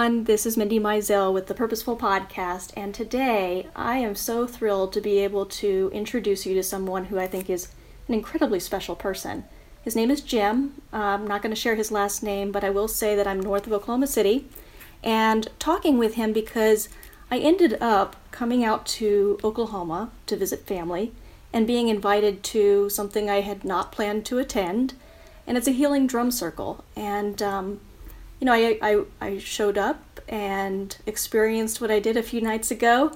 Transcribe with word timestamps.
Everyone. 0.00 0.24
This 0.24 0.46
is 0.46 0.56
Mindy 0.56 0.80
Mizell 0.80 1.30
with 1.30 1.46
the 1.46 1.52
Purposeful 1.54 1.94
Podcast, 1.94 2.72
and 2.74 2.94
today 2.94 3.66
I 3.76 3.98
am 3.98 4.14
so 4.14 4.46
thrilled 4.46 4.94
to 4.94 5.00
be 5.02 5.18
able 5.18 5.44
to 5.44 5.90
introduce 5.92 6.46
you 6.46 6.54
to 6.54 6.62
someone 6.62 7.04
who 7.04 7.18
I 7.18 7.26
think 7.26 7.50
is 7.50 7.68
an 8.08 8.14
incredibly 8.14 8.60
special 8.60 8.96
person. 8.96 9.44
His 9.82 9.94
name 9.94 10.10
is 10.10 10.22
Jim. 10.22 10.80
Uh, 10.90 10.96
I'm 10.96 11.26
not 11.26 11.42
going 11.42 11.54
to 11.54 11.60
share 11.60 11.74
his 11.74 11.92
last 11.92 12.22
name, 12.22 12.50
but 12.50 12.64
I 12.64 12.70
will 12.70 12.88
say 12.88 13.14
that 13.14 13.26
I'm 13.26 13.40
north 13.40 13.66
of 13.66 13.74
Oklahoma 13.74 14.06
City 14.06 14.48
and 15.04 15.48
talking 15.58 15.98
with 15.98 16.14
him 16.14 16.32
because 16.32 16.88
I 17.30 17.36
ended 17.36 17.76
up 17.82 18.16
coming 18.30 18.64
out 18.64 18.86
to 19.00 19.38
Oklahoma 19.44 20.12
to 20.28 20.34
visit 20.34 20.66
family 20.66 21.12
and 21.52 21.66
being 21.66 21.88
invited 21.88 22.42
to 22.44 22.88
something 22.88 23.28
I 23.28 23.42
had 23.42 23.66
not 23.66 23.92
planned 23.92 24.24
to 24.26 24.38
attend, 24.38 24.94
and 25.46 25.58
it's 25.58 25.68
a 25.68 25.72
healing 25.72 26.06
drum 26.06 26.30
circle. 26.30 26.86
And 26.96 27.42
um, 27.42 27.80
you 28.40 28.46
know, 28.46 28.52
I, 28.52 28.78
I, 28.82 29.04
I 29.20 29.38
showed 29.38 29.76
up 29.76 30.20
and 30.28 30.96
experienced 31.06 31.80
what 31.80 31.90
I 31.90 32.00
did 32.00 32.16
a 32.16 32.22
few 32.22 32.40
nights 32.40 32.70
ago. 32.70 33.12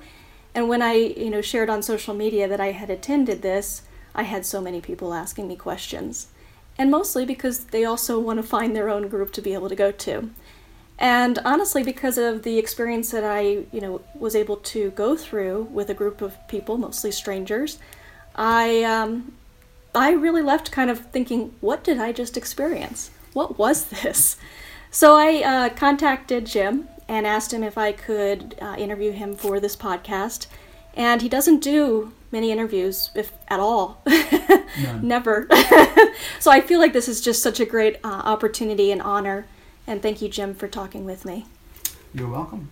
And 0.55 0.69
when 0.69 0.83
I, 0.83 0.93
you 0.93 1.31
know, 1.31 1.41
shared 1.41 1.71
on 1.71 1.83
social 1.83 2.15
media 2.15 2.47
that 2.47 2.61
I 2.61 2.73
had 2.73 2.91
attended 2.91 3.43
this, 3.43 3.83
I 4.15 4.25
had 4.25 4.47
so 4.47 4.61
many 4.61 4.81
people 4.81 5.15
asking 5.15 5.49
me 5.49 5.57
questions. 5.57 6.29
And 6.77 6.91
mostly 6.91 7.25
because 7.25 7.65
they 7.67 7.85
also 7.85 8.21
want 8.21 8.39
to 8.39 8.43
find 8.43 8.77
their 8.77 8.89
own 8.89 9.09
group 9.09 9.33
to 9.33 9.43
be 9.43 9.55
able 9.55 9.69
to 9.69 9.77
go 9.77 9.91
to. 9.91 10.31
And 10.99 11.39
honestly, 11.45 11.83
because 11.83 12.19
of 12.19 12.43
the 12.43 12.59
experience 12.59 13.11
that 13.11 13.25
I, 13.25 13.65
you 13.73 13.81
know, 13.81 14.03
was 14.15 14.37
able 14.37 14.57
to 14.57 14.91
go 14.91 15.17
through 15.17 15.69
with 15.73 15.91
a 15.91 15.95
group 15.95 16.21
of 16.21 16.37
people, 16.47 16.77
mostly 16.77 17.11
strangers, 17.11 17.79
I, 18.37 18.85
um, 18.85 19.33
I 19.95 20.13
really 20.13 20.43
left 20.43 20.71
kind 20.71 20.91
of 20.91 21.11
thinking, 21.11 21.55
what 21.61 21.83
did 21.83 21.99
I 21.99 22.13
just 22.13 22.37
experience? 22.37 23.11
What 23.33 23.59
was 23.59 23.85
this? 24.03 24.37
So 24.95 25.17
I 25.17 25.43
uh, 25.43 25.69
contacted 25.71 26.47
Jim 26.47 26.87
and 27.09 27.27
asked 27.27 27.53
him 27.53 27.65
if 27.65 27.77
I 27.77 27.91
could 27.91 28.55
uh, 28.63 28.77
interview 28.79 29.11
him 29.11 29.35
for 29.35 29.59
this 29.59 29.75
podcast. 29.75 30.47
And 30.95 31.21
he 31.21 31.29
doesn't 31.29 31.65
do 31.65 32.13
many 32.31 32.53
interviews, 32.53 33.11
if 33.17 33.33
at 33.49 33.59
all. 33.59 34.01
Never. 35.03 35.49
so 36.39 36.53
I 36.53 36.61
feel 36.61 36.79
like 36.79 36.93
this 36.93 37.09
is 37.09 37.21
just 37.21 37.43
such 37.43 37.59
a 37.59 37.67
great 37.67 37.97
uh, 38.05 38.23
opportunity 38.25 38.93
and 38.93 39.03
honor. 39.03 39.47
And 39.85 40.01
thank 40.01 40.23
you, 40.23 40.29
Jim, 40.29 40.55
for 40.55 40.69
talking 40.69 41.05
with 41.05 41.25
me. 41.25 41.47
You're 42.15 42.31
welcome. 42.31 42.71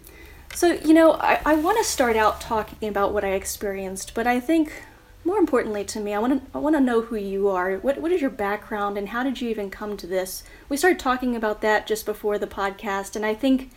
So, 0.54 0.74
you 0.74 0.94
know, 0.94 1.14
I, 1.14 1.40
I 1.44 1.54
want 1.56 1.78
to 1.78 1.84
start 1.84 2.14
out 2.16 2.40
talking 2.40 2.88
about 2.88 3.12
what 3.12 3.24
I 3.24 3.30
experienced, 3.30 4.14
but 4.14 4.28
I 4.28 4.38
think 4.38 4.84
more 5.24 5.38
importantly 5.38 5.84
to 5.84 6.00
me, 6.00 6.14
I 6.14 6.18
want 6.18 6.42
to 6.42 6.56
I 6.56 6.58
want 6.58 6.76
to 6.76 6.80
know 6.80 7.02
who 7.02 7.16
you 7.16 7.48
are. 7.48 7.76
What 7.76 7.98
what 7.98 8.12
is 8.12 8.20
your 8.20 8.30
background 8.30 8.98
and 8.98 9.10
how 9.10 9.22
did 9.22 9.40
you 9.40 9.48
even 9.48 9.70
come 9.70 9.96
to 9.98 10.06
this? 10.06 10.42
We 10.68 10.76
started 10.76 10.98
talking 10.98 11.36
about 11.36 11.60
that 11.60 11.86
just 11.86 12.06
before 12.06 12.38
the 12.38 12.46
podcast, 12.46 13.14
and 13.16 13.24
I 13.24 13.34
think 13.34 13.70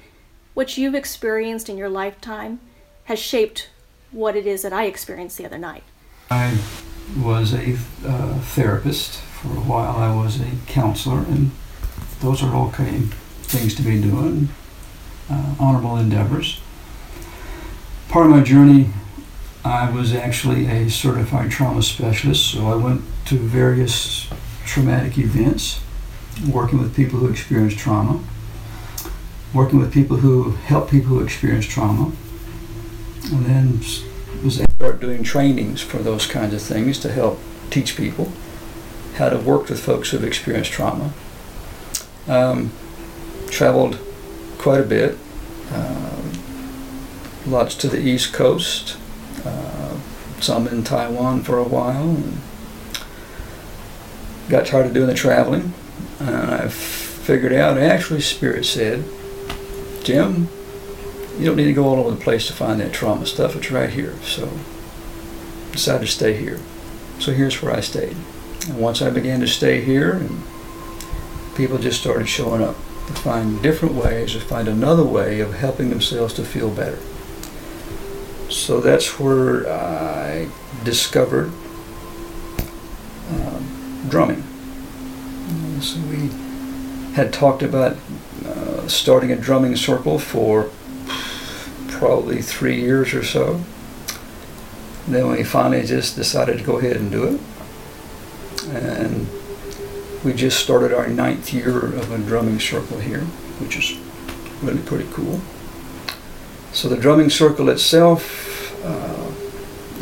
what 0.53 0.77
you've 0.77 0.95
experienced 0.95 1.69
in 1.69 1.77
your 1.77 1.89
lifetime 1.89 2.59
has 3.05 3.19
shaped 3.19 3.69
what 4.11 4.35
it 4.35 4.47
is 4.47 4.61
that 4.63 4.73
I 4.73 4.85
experienced 4.85 5.37
the 5.37 5.45
other 5.45 5.57
night. 5.57 5.83
I 6.31 6.57
was 7.19 7.53
a 7.53 7.77
uh, 8.05 8.39
therapist 8.39 9.19
for 9.19 9.49
a 9.49 9.61
while. 9.61 9.97
I 9.97 10.15
was 10.15 10.39
a 10.41 10.51
counselor, 10.65 11.19
and 11.19 11.51
those 12.21 12.41
are 12.41 12.53
all 12.55 12.69
okay 12.69 13.01
things 13.43 13.75
to 13.75 13.83
be 13.83 14.01
doing, 14.01 14.49
uh, 15.29 15.55
honorable 15.59 15.97
endeavors. 15.97 16.59
Part 18.09 18.25
of 18.25 18.31
my 18.31 18.41
journey 18.41 18.89
I 19.65 19.89
was 19.89 20.13
actually 20.13 20.67
a 20.67 20.91
certified 20.91 21.49
trauma 21.49 21.81
specialist, 21.81 22.51
so 22.51 22.67
I 22.67 22.75
went 22.75 23.01
to 23.25 23.35
various 23.35 24.29
traumatic 24.63 25.17
events, 25.17 25.81
working 26.47 26.79
with 26.79 26.95
people 26.95 27.17
who 27.17 27.27
experienced 27.29 27.79
trauma, 27.79 28.23
working 29.55 29.79
with 29.79 29.91
people 29.91 30.17
who 30.17 30.51
help 30.51 30.91
people 30.91 31.09
who 31.09 31.23
experience 31.23 31.65
trauma, 31.65 32.11
and 33.31 33.45
then 33.47 33.79
was 34.43 34.61
start 34.75 35.01
doing 35.01 35.23
trainings 35.23 35.81
for 35.81 35.97
those 35.97 36.27
kinds 36.27 36.53
of 36.53 36.61
things 36.61 36.99
to 36.99 37.11
help 37.11 37.39
teach 37.71 37.97
people 37.97 38.31
how 39.15 39.29
to 39.29 39.37
work 39.39 39.67
with 39.67 39.79
folks 39.79 40.11
who've 40.11 40.23
experienced 40.23 40.71
trauma. 40.71 41.11
Um, 42.27 42.71
traveled 43.49 43.97
quite 44.59 44.81
a 44.81 44.85
bit, 44.85 45.17
uh, 45.71 46.21
lots 47.47 47.73
to 47.75 47.87
the 47.87 47.99
East 47.99 48.31
Coast, 48.31 48.97
some 50.39 50.67
in 50.67 50.83
Taiwan 50.83 51.41
for 51.43 51.57
a 51.57 51.63
while. 51.63 52.17
Got 54.49 54.67
tired 54.67 54.85
of 54.87 54.93
doing 54.93 55.07
the 55.07 55.13
traveling, 55.13 55.73
and 56.19 56.35
I 56.35 56.67
figured 56.67 57.53
out. 57.53 57.77
Actually, 57.77 58.21
Spirit 58.21 58.65
said, 58.65 59.03
"Jim, 60.03 60.49
you 61.39 61.45
don't 61.45 61.55
need 61.55 61.65
to 61.65 61.73
go 61.73 61.85
all 61.85 61.99
over 61.99 62.11
the 62.11 62.23
place 62.23 62.45
to 62.47 62.53
find 62.53 62.79
that 62.79 62.93
trauma 62.93 63.25
stuff. 63.25 63.55
It's 63.55 63.71
right 63.71 63.89
here." 63.89 64.13
So, 64.23 64.49
decided 65.71 66.05
to 66.05 66.11
stay 66.11 66.33
here. 66.37 66.59
So 67.19 67.31
here's 67.31 67.61
where 67.61 67.75
I 67.75 67.81
stayed. 67.81 68.15
And 68.67 68.77
once 68.77 69.01
I 69.01 69.09
began 69.09 69.39
to 69.39 69.47
stay 69.47 69.81
here, 69.81 70.11
and 70.11 70.43
people 71.55 71.77
just 71.77 71.99
started 71.99 72.27
showing 72.27 72.61
up 72.61 72.75
to 73.07 73.13
find 73.13 73.61
different 73.61 73.95
ways, 73.95 74.33
to 74.33 74.39
find 74.39 74.67
another 74.67 75.03
way 75.03 75.39
of 75.39 75.55
helping 75.55 75.89
themselves 75.89 76.33
to 76.35 76.43
feel 76.43 76.69
better. 76.69 76.99
So 78.55 78.79
that's 78.79 79.19
where 79.19 79.69
I 79.69 80.49
discovered 80.83 81.51
um, 83.29 84.07
drumming. 84.09 84.43
So 85.81 85.99
we 86.09 86.29
had 87.13 87.33
talked 87.33 87.61
about 87.61 87.97
uh, 88.45 88.87
starting 88.87 89.31
a 89.31 89.35
drumming 89.35 89.75
circle 89.75 90.17
for 90.17 90.71
probably 91.89 92.41
three 92.41 92.79
years 92.79 93.13
or 93.13 93.23
so. 93.23 93.61
Then 95.05 95.29
we 95.29 95.43
finally 95.43 95.85
just 95.85 96.15
decided 96.15 96.57
to 96.57 96.63
go 96.63 96.79
ahead 96.79 96.95
and 96.95 97.11
do 97.11 97.35
it. 97.35 97.41
And 98.69 99.27
we 100.23 100.33
just 100.33 100.59
started 100.59 100.93
our 100.93 101.07
ninth 101.07 101.53
year 101.53 101.77
of 101.77 102.09
a 102.09 102.17
drumming 102.17 102.59
circle 102.61 102.99
here, 102.99 103.25
which 103.59 103.77
is 103.77 103.99
really 104.63 104.81
pretty 104.81 105.07
cool. 105.11 105.41
So 106.75 106.89
the 106.89 106.97
drumming 106.97 107.29
circle 107.29 107.69
itself 107.69 108.75
uh, 108.83 109.31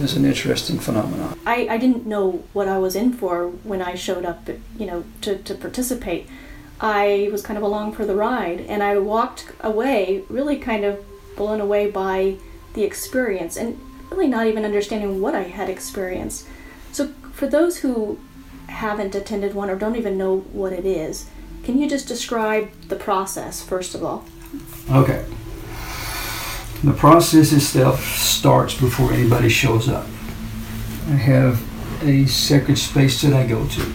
is 0.04 0.18
an 0.18 0.26
interesting 0.26 0.80
phenomenon. 0.80 1.38
I, 1.46 1.68
I 1.70 1.78
didn't 1.78 2.08
know 2.08 2.44
what 2.52 2.68
I 2.68 2.80
was 2.80 2.96
in 2.96 3.14
for 3.14 3.50
when 3.50 3.80
I 3.80 3.94
showed 3.94 4.26
up, 4.26 4.50
you 4.80 4.88
know, 4.88 5.04
to, 5.22 5.38
to 5.38 5.54
participate. 5.54 6.28
I 6.82 7.30
was 7.32 7.44
kind 7.44 7.58
of 7.58 7.64
along 7.64 7.94
for 7.94 8.08
the 8.08 8.16
ride, 8.16 8.62
and 8.62 8.82
I 8.82 8.98
walked 8.98 9.52
away 9.60 10.24
really 10.30 10.58
kind 10.58 10.84
of 10.84 11.06
blown 11.36 11.62
away 11.62 11.92
by 11.92 12.38
the 12.74 12.84
experience 12.84 13.56
and 13.56 13.80
really 14.10 14.28
not 14.28 14.48
even 14.48 14.66
understanding 14.66 15.22
what 15.22 15.36
I 15.36 15.44
had 15.44 15.70
experienced. 15.70 16.48
So, 16.92 17.10
for 17.34 17.46
those 17.46 17.78
who 17.78 18.20
haven't 18.66 19.14
attended 19.14 19.54
one 19.54 19.70
or 19.70 19.76
don't 19.76 19.96
even 19.96 20.18
know 20.18 20.40
what 20.40 20.74
it 20.74 20.88
is, 20.88 21.30
can 21.64 21.78
you 21.78 21.88
just 21.88 22.08
describe 22.08 22.72
the 22.88 22.96
process, 22.96 23.62
first 23.62 23.94
of 23.94 24.04
all? 24.04 24.26
Okay. 24.90 25.24
The 26.84 26.92
process 26.92 27.54
itself 27.54 28.04
starts 28.18 28.78
before 28.78 29.14
anybody 29.14 29.48
shows 29.48 29.88
up. 29.88 30.06
I 31.08 31.16
have 31.16 31.64
a 32.04 32.26
sacred 32.26 32.78
space 32.78 33.22
that 33.22 33.32
I 33.32 33.48
go 33.48 33.66
to. 33.68 33.94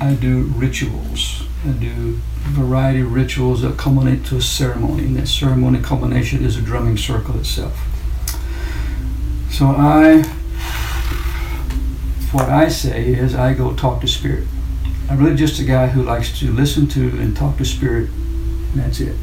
I 0.00 0.14
do 0.14 0.44
rituals. 0.56 1.44
I 1.66 1.72
do 1.72 2.18
a 2.46 2.48
variety 2.48 3.02
of 3.02 3.12
rituals 3.12 3.60
that 3.60 3.76
culminate 3.76 4.24
to 4.26 4.38
a 4.38 4.40
ceremony, 4.40 5.04
and 5.04 5.16
that 5.16 5.28
ceremony 5.28 5.82
culmination 5.82 6.42
is 6.42 6.56
a 6.56 6.62
drumming 6.62 6.96
circle 6.96 7.38
itself. 7.38 7.78
So 9.50 9.66
I, 9.66 10.22
what 12.32 12.48
I 12.48 12.68
say 12.68 13.12
is 13.12 13.34
I 13.34 13.52
go 13.52 13.74
talk 13.74 14.00
to 14.00 14.08
spirit. 14.08 14.48
I'm 15.10 15.18
really 15.18 15.36
just 15.36 15.60
a 15.60 15.64
guy 15.64 15.88
who 15.88 16.02
likes 16.02 16.38
to 16.40 16.50
listen 16.50 16.88
to 16.88 17.20
and 17.20 17.36
talk 17.36 17.58
to 17.58 17.66
spirit, 17.66 18.08
and 18.08 18.80
that's 18.80 18.98
it. 18.98 19.14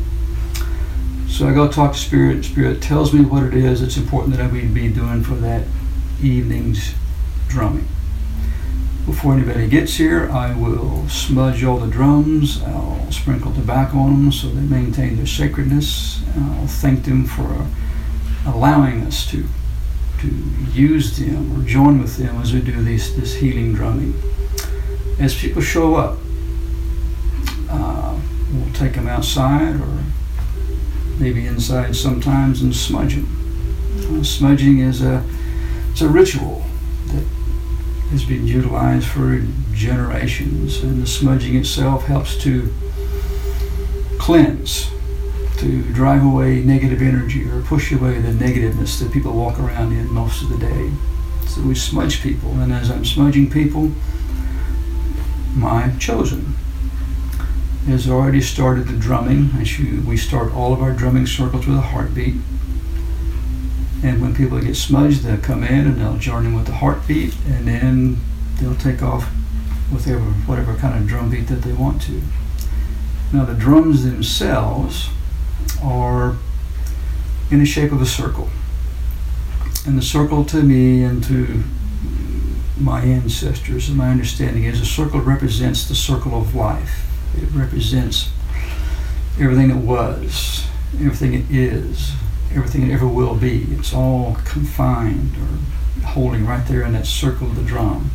So 1.30 1.48
I 1.48 1.54
go 1.54 1.72
talk 1.72 1.94
to 1.94 1.98
Spirit. 1.98 2.44
Spirit 2.44 2.82
tells 2.82 3.14
me 3.14 3.22
what 3.22 3.44
it 3.44 3.54
is 3.54 3.82
It's 3.82 3.96
important 3.96 4.36
that 4.36 4.44
I 4.44 4.48
be 4.50 4.90
doing 4.90 5.24
for 5.24 5.36
that 5.36 5.66
evening's 6.22 6.94
drumming. 7.48 7.88
Before 9.06 9.34
anybody 9.34 9.68
gets 9.68 9.96
here, 9.96 10.30
I 10.30 10.54
will 10.54 11.08
smudge 11.08 11.64
all 11.64 11.78
the 11.78 11.88
drums. 11.88 12.62
I'll 12.64 13.10
sprinkle 13.12 13.54
tobacco 13.54 14.00
on 14.00 14.26
them 14.26 14.32
so 14.32 14.50
they 14.50 14.62
maintain 14.62 15.16
their 15.16 15.26
sacredness. 15.26 16.22
I'll 16.36 16.68
thank 16.68 17.06
them 17.06 17.26
for 17.26 17.68
allowing 18.46 19.02
us 19.04 19.30
to 19.32 19.46
to 20.20 20.28
use 20.74 21.18
them 21.18 21.58
or 21.58 21.66
join 21.66 22.02
with 22.02 22.18
them 22.18 22.42
as 22.42 22.54
we 22.54 22.60
do 22.60 22.84
these, 22.84 23.16
this 23.16 23.36
healing 23.36 23.74
drumming. 23.74 24.14
As 25.18 25.34
people 25.34 25.62
show 25.62 25.96
up, 25.96 26.18
uh, 27.70 28.20
we'll 28.54 28.74
take 28.74 28.96
them 28.96 29.08
outside 29.08 29.80
or 29.80 30.04
maybe 31.20 31.46
inside 31.46 31.96
sometimes, 31.96 32.62
and 32.62 32.76
smudging. 32.76 33.28
Uh, 33.98 34.24
smudging 34.24 34.80
is 34.80 35.02
a 35.02 35.24
it's 35.92 36.02
a 36.02 36.08
ritual 36.08 36.64
that 37.08 37.26
has 38.12 38.24
been 38.24 38.48
utilized 38.48 39.08
for 39.08 39.42
generations, 39.74 40.82
and 40.82 41.02
the 41.02 41.08
smudging 41.08 41.56
itself 41.56 42.06
helps 42.06 42.42
to 42.44 42.74
cleanse, 44.18 44.90
to 45.58 45.82
drive 45.94 46.24
away 46.24 46.62
negative 46.62 47.02
energy 47.02 47.48
or 47.50 47.62
push 47.64 47.92
away 47.92 48.20
the 48.20 48.32
negativeness 48.32 49.00
that 49.00 49.12
people 49.12 49.34
walk 49.34 49.60
around 49.60 49.92
in 49.92 50.08
most 50.12 50.42
of 50.42 50.50
the 50.50 50.58
day. 50.58 50.92
So 51.48 51.62
we 51.62 51.76
smudge 51.76 52.22
people, 52.22 52.52
and 52.60 52.72
as 52.72 52.90
I'm 52.90 53.06
smudging 53.06 53.50
people, 53.50 53.92
my 55.56 55.92
chosen 56.00 56.56
has 57.90 58.10
already 58.10 58.42
started 58.42 58.88
the 58.88 58.98
drumming. 58.98 59.52
We 60.06 60.18
start 60.18 60.54
all 60.54 60.74
of 60.74 60.82
our 60.82 60.94
drumming 60.94 61.28
circles 61.28 61.68
with 61.68 61.78
a 61.78 61.82
heartbeat. 61.82 62.36
And 64.02 64.22
when 64.22 64.34
people 64.34 64.60
get 64.62 64.76
smudged, 64.76 65.24
they'll 65.24 65.38
come 65.38 65.64
in 65.64 65.86
and 65.86 66.00
they'll 66.00 66.18
join 66.18 66.46
in 66.46 66.56
with 66.56 66.68
the 66.68 66.74
heartbeat, 66.74 67.36
and 67.46 67.68
then 67.68 68.18
they'll 68.60 68.76
take 68.76 69.02
off 69.02 69.30
with 69.92 70.06
whatever, 70.06 70.24
whatever 70.24 70.76
kind 70.76 70.98
of 70.98 71.08
drum 71.08 71.30
beat 71.30 71.48
that 71.48 71.64
they 71.64 71.74
want 71.74 72.02
to. 72.04 72.22
Now, 73.34 73.44
the 73.44 73.54
drums 73.54 74.06
themselves 74.06 75.10
are 75.84 76.38
in 77.52 77.60
the 77.60 77.66
shape 77.66 77.92
of 77.92 78.02
a 78.02 78.06
circle. 78.06 78.50
And 79.86 79.98
the 79.98 80.02
circle 80.02 80.46
to 80.46 80.64
me 80.64 81.04
and 81.04 81.24
to 81.26 81.64
my 82.78 83.02
ancestors, 83.02 83.90
and 83.90 83.98
my 83.98 84.10
understanding 84.10 84.64
is 84.64 84.80
a 84.80 84.86
circle 84.86 85.20
represents 85.20 85.88
the 85.88 85.96
circle 85.96 86.40
of 86.40 86.56
life. 86.56 87.09
It 87.42 87.50
represents 87.54 88.30
everything 89.40 89.70
that 89.70 89.78
was, 89.78 90.68
everything 90.96 91.34
it 91.34 91.46
is, 91.50 92.14
everything 92.54 92.90
it 92.90 92.94
ever 92.94 93.08
will 93.08 93.36
be. 93.36 93.66
It's 93.72 93.94
all 93.94 94.38
confined 94.46 95.36
or 95.38 96.04
holding 96.08 96.46
right 96.46 96.66
there 96.68 96.84
in 96.84 96.94
that 96.94 97.06
circle 97.06 97.48
of 97.48 97.56
the 97.56 97.62
drum. 97.62 98.12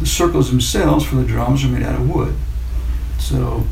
The 0.00 0.06
circles 0.06 0.50
themselves 0.50 1.04
for 1.04 1.16
the 1.16 1.24
drums 1.24 1.64
are 1.64 1.68
made 1.68 1.82
out 1.82 1.94
of 1.94 2.12
wood. 2.12 2.34
So, 3.18 3.64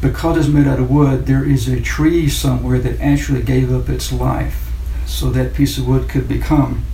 because 0.00 0.36
it's 0.36 0.48
made 0.48 0.66
out 0.66 0.78
of 0.78 0.90
wood, 0.90 1.26
there 1.26 1.44
is 1.44 1.68
a 1.68 1.80
tree 1.80 2.28
somewhere 2.28 2.78
that 2.78 3.00
actually 3.00 3.42
gave 3.42 3.72
up 3.72 3.88
its 3.88 4.12
life 4.12 4.70
so 5.06 5.30
that 5.30 5.54
piece 5.54 5.78
of 5.78 5.88
wood 5.88 6.08
could 6.08 6.28
become 6.28 6.84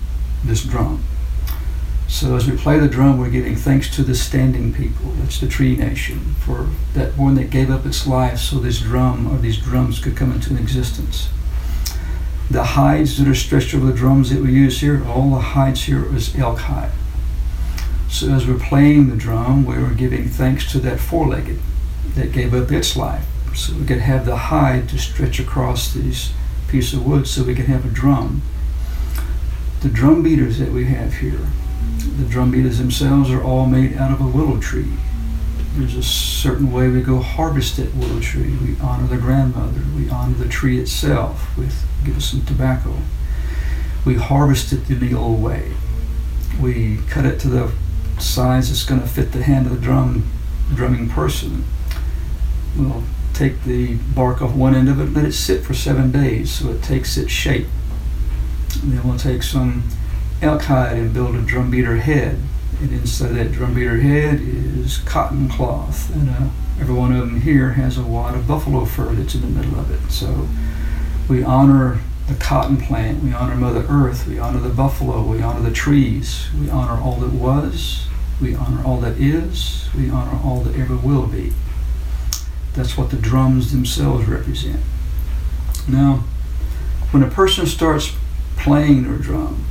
this 0.44 0.64
drum. 0.64 1.02
So 2.08 2.36
as 2.36 2.48
we 2.48 2.56
play 2.56 2.78
the 2.78 2.88
drum, 2.88 3.18
we're 3.18 3.30
giving 3.30 3.56
thanks 3.56 3.94
to 3.96 4.02
the 4.02 4.14
standing 4.14 4.72
people. 4.72 5.12
That's 5.12 5.40
the 5.40 5.48
tree 5.48 5.76
nation 5.76 6.34
for 6.40 6.68
that 6.94 7.16
one 7.16 7.34
that 7.36 7.50
gave 7.50 7.70
up 7.70 7.86
its 7.86 8.06
life 8.06 8.38
so 8.38 8.58
this 8.58 8.80
drum 8.80 9.32
or 9.32 9.38
these 9.38 9.58
drums 9.58 9.98
could 9.98 10.16
come 10.16 10.32
into 10.32 10.56
existence. 10.56 11.28
The 12.50 12.64
hides 12.64 13.16
that 13.18 13.26
are 13.26 13.34
stretched 13.34 13.74
over 13.74 13.86
the 13.86 13.92
drums 13.92 14.30
that 14.30 14.42
we 14.42 14.52
use 14.52 14.80
here, 14.80 15.02
all 15.06 15.30
the 15.30 15.40
hides 15.40 15.84
here 15.84 16.14
is 16.14 16.36
elk 16.36 16.58
hide. 16.58 16.92
So 18.08 18.30
as 18.30 18.46
we're 18.46 18.58
playing 18.58 19.08
the 19.08 19.16
drum, 19.16 19.64
we 19.64 19.76
are 19.76 19.94
giving 19.94 20.28
thanks 20.28 20.70
to 20.72 20.78
that 20.80 21.00
four-legged 21.00 21.58
that 22.14 22.30
gave 22.30 22.52
up 22.52 22.70
its 22.70 22.94
life. 22.94 23.24
So 23.54 23.74
we 23.74 23.86
could 23.86 24.00
have 24.00 24.26
the 24.26 24.36
hide 24.36 24.90
to 24.90 24.98
stretch 24.98 25.40
across 25.40 25.92
these 25.92 26.32
piece 26.68 26.92
of 26.92 27.06
wood 27.06 27.26
so 27.26 27.42
we 27.42 27.54
could 27.54 27.66
have 27.66 27.86
a 27.86 27.88
drum. 27.88 28.42
The 29.80 29.88
drum 29.88 30.22
beaters 30.22 30.58
that 30.58 30.72
we 30.72 30.84
have 30.86 31.14
here, 31.14 31.48
the 31.98 32.24
drum 32.28 32.50
beaters 32.50 32.78
themselves 32.78 33.30
are 33.30 33.42
all 33.42 33.66
made 33.66 33.96
out 33.96 34.12
of 34.12 34.20
a 34.20 34.26
willow 34.26 34.58
tree. 34.58 34.92
There's 35.74 35.96
a 35.96 36.02
certain 36.02 36.70
way 36.70 36.88
we 36.88 37.00
go 37.00 37.20
harvest 37.20 37.76
that 37.78 37.94
willow 37.94 38.20
tree. 38.20 38.56
We 38.56 38.78
honor 38.80 39.06
the 39.06 39.16
grandmother. 39.16 39.80
We 39.96 40.10
honor 40.10 40.34
the 40.34 40.48
tree 40.48 40.78
itself 40.78 41.56
with 41.56 41.86
give 42.04 42.16
us 42.16 42.26
some 42.26 42.44
tobacco. 42.44 42.96
We 44.04 44.16
harvest 44.16 44.72
it 44.72 44.90
in 44.90 45.00
the 45.00 45.14
old 45.14 45.42
way. 45.42 45.72
We 46.60 46.98
cut 47.08 47.24
it 47.24 47.38
to 47.40 47.48
the 47.48 47.72
size 48.18 48.68
that's 48.68 48.84
going 48.84 49.00
to 49.00 49.06
fit 49.06 49.32
the 49.32 49.42
hand 49.42 49.66
of 49.66 49.72
the 49.72 49.78
drum 49.78 50.30
drumming 50.74 51.08
person. 51.08 51.64
We'll 52.76 53.04
take 53.32 53.64
the 53.64 53.96
bark 54.14 54.42
off 54.42 54.54
one 54.54 54.74
end 54.74 54.88
of 54.88 55.00
it, 55.00 55.12
let 55.12 55.24
it 55.24 55.32
sit 55.32 55.64
for 55.64 55.74
seven 55.74 56.12
days 56.12 56.52
so 56.52 56.70
it 56.70 56.82
takes 56.82 57.16
its 57.16 57.30
shape. 57.30 57.66
And 58.82 58.92
then 58.92 59.06
we'll 59.06 59.18
take 59.18 59.42
some 59.42 59.84
elk 60.42 60.62
hide 60.62 60.96
and 60.96 61.14
build 61.14 61.34
a 61.36 61.42
drum 61.42 61.70
beater 61.70 61.96
head. 61.96 62.38
And 62.80 62.92
inside 62.92 63.28
that 63.34 63.52
drum 63.52 63.74
beater 63.74 64.00
head 64.00 64.40
is 64.40 64.98
cotton 64.98 65.48
cloth. 65.48 66.12
And 66.14 66.28
uh, 66.30 66.48
every 66.80 66.94
one 66.94 67.12
of 67.12 67.20
them 67.20 67.40
here 67.40 67.72
has 67.72 67.96
a 67.96 68.02
wad 68.02 68.34
of 68.34 68.48
buffalo 68.48 68.84
fur 68.84 69.12
that's 69.14 69.34
in 69.34 69.42
the 69.42 69.46
middle 69.46 69.78
of 69.78 69.90
it. 69.90 70.10
So 70.10 70.48
we 71.28 71.44
honor 71.44 72.00
the 72.28 72.34
cotton 72.34 72.76
plant, 72.76 73.22
we 73.22 73.32
honor 73.32 73.54
Mother 73.54 73.84
Earth, 73.88 74.26
we 74.26 74.38
honor 74.38 74.60
the 74.60 74.68
buffalo, 74.68 75.22
we 75.22 75.42
honor 75.42 75.60
the 75.60 75.74
trees, 75.74 76.48
we 76.58 76.70
honor 76.70 77.00
all 77.00 77.16
that 77.16 77.32
was, 77.32 78.06
we 78.40 78.54
honor 78.54 78.84
all 78.84 79.00
that 79.00 79.18
is, 79.18 79.88
we 79.96 80.08
honor 80.08 80.38
all 80.44 80.60
that 80.60 80.76
ever 80.76 80.96
will 80.96 81.26
be. 81.26 81.52
That's 82.74 82.96
what 82.96 83.10
the 83.10 83.16
drums 83.16 83.72
themselves 83.72 84.26
represent. 84.26 84.80
Now, 85.88 86.24
when 87.10 87.22
a 87.22 87.28
person 87.28 87.66
starts 87.66 88.14
playing 88.56 89.04
their 89.04 89.18
drum, 89.18 89.64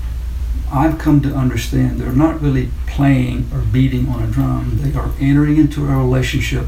I've 0.71 0.97
come 0.97 1.21
to 1.21 1.33
understand 1.33 2.00
they're 2.00 2.13
not 2.13 2.41
really 2.41 2.69
playing 2.88 3.50
or 3.53 3.59
beating 3.59 4.07
on 4.07 4.23
a 4.23 4.27
drum, 4.27 4.77
they 4.81 4.97
are 4.97 5.12
entering 5.19 5.57
into 5.57 5.85
a 5.85 5.97
relationship 5.97 6.65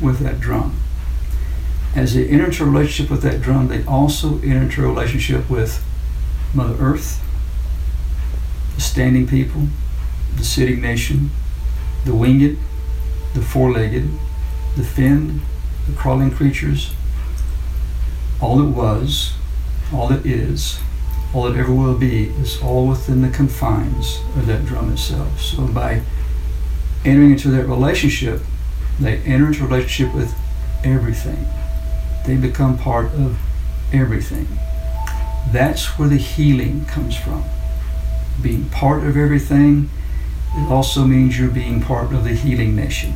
with 0.00 0.20
that 0.20 0.40
drum. 0.40 0.76
As 1.94 2.14
they 2.14 2.26
enter 2.28 2.46
into 2.46 2.64
a 2.64 2.66
relationship 2.66 3.10
with 3.10 3.22
that 3.22 3.42
drum, 3.42 3.68
they 3.68 3.84
also 3.84 4.38
enter 4.38 4.62
into 4.62 4.84
a 4.84 4.88
relationship 4.88 5.50
with 5.50 5.84
Mother 6.54 6.82
Earth, 6.82 7.22
the 8.74 8.80
standing 8.80 9.26
people, 9.26 9.68
the 10.36 10.44
sitting 10.44 10.80
nation, 10.80 11.30
the 12.06 12.14
winged, 12.14 12.58
the 13.34 13.42
four 13.42 13.70
legged, 13.70 14.08
the 14.76 14.84
finned, 14.84 15.42
the 15.86 15.94
crawling 15.94 16.30
creatures, 16.30 16.94
all 18.40 18.56
that 18.56 18.70
was, 18.70 19.34
all 19.92 20.08
that 20.08 20.24
is, 20.24 20.80
all 21.34 21.46
it 21.46 21.56
ever 21.56 21.72
will 21.72 21.96
be 21.96 22.24
is 22.24 22.60
all 22.60 22.86
within 22.88 23.22
the 23.22 23.30
confines 23.30 24.20
of 24.36 24.46
that 24.46 24.66
drum 24.66 24.92
itself. 24.92 25.40
So 25.40 25.66
by 25.66 26.02
entering 27.04 27.32
into 27.32 27.48
that 27.50 27.66
relationship, 27.66 28.42
they 29.00 29.18
enter 29.18 29.46
into 29.46 29.64
a 29.64 29.66
relationship 29.66 30.14
with 30.14 30.34
everything. 30.84 31.46
They 32.26 32.36
become 32.36 32.76
part 32.76 33.06
of 33.14 33.38
everything. 33.92 34.46
That's 35.50 35.98
where 35.98 36.08
the 36.08 36.18
healing 36.18 36.84
comes 36.84 37.16
from. 37.16 37.44
Being 38.42 38.68
part 38.68 39.04
of 39.04 39.16
everything, 39.16 39.88
it 40.54 40.70
also 40.70 41.04
means 41.04 41.38
you're 41.38 41.50
being 41.50 41.80
part 41.80 42.12
of 42.12 42.24
the 42.24 42.34
healing 42.34 42.76
nation. 42.76 43.14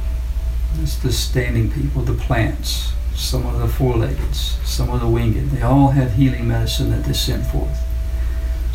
It's 0.80 0.96
the 0.96 1.12
standing 1.12 1.70
people, 1.70 2.02
the 2.02 2.14
plants, 2.14 2.92
some 3.14 3.46
of 3.46 3.58
the 3.58 3.68
four-leggeds, 3.68 4.58
some 4.64 4.90
of 4.90 5.00
the 5.00 5.08
winged. 5.08 5.50
They 5.50 5.62
all 5.62 5.88
have 5.88 6.14
healing 6.14 6.48
medicine 6.48 6.90
that 6.90 7.04
they 7.04 7.12
send 7.12 7.46
forth 7.46 7.85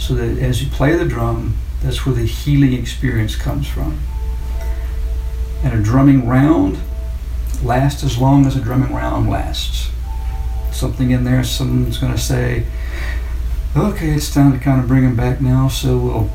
so 0.02 0.16
that 0.16 0.40
as 0.40 0.64
you 0.64 0.70
play 0.72 0.96
the 0.96 1.06
drum, 1.06 1.56
that's 1.84 2.08
where 2.08 2.16
the 2.16 2.26
healing 2.26 2.74
experience 2.74 3.36
comes 3.36 3.68
from. 3.68 4.00
And 5.64 5.80
a 5.80 5.82
drumming 5.82 6.28
round 6.28 6.80
lasts 7.64 8.04
as 8.04 8.18
long 8.18 8.48
as 8.48 8.56
a 8.56 8.62
drumming 8.62 8.92
round 8.96 9.30
lasts. 9.30 9.92
Something 10.72 11.12
in 11.12 11.24
there, 11.24 11.44
someone's 11.44 12.00
going 12.00 12.14
to 12.14 12.20
say, 12.20 12.66
okay, 13.78 14.10
it's 14.10 14.34
time 14.34 14.52
to 14.54 14.58
kind 14.58 14.82
of 14.82 14.88
bring 14.88 15.04
them 15.04 15.16
back 15.16 15.40
now, 15.40 15.68
so 15.68 15.96
we'll 15.96 16.32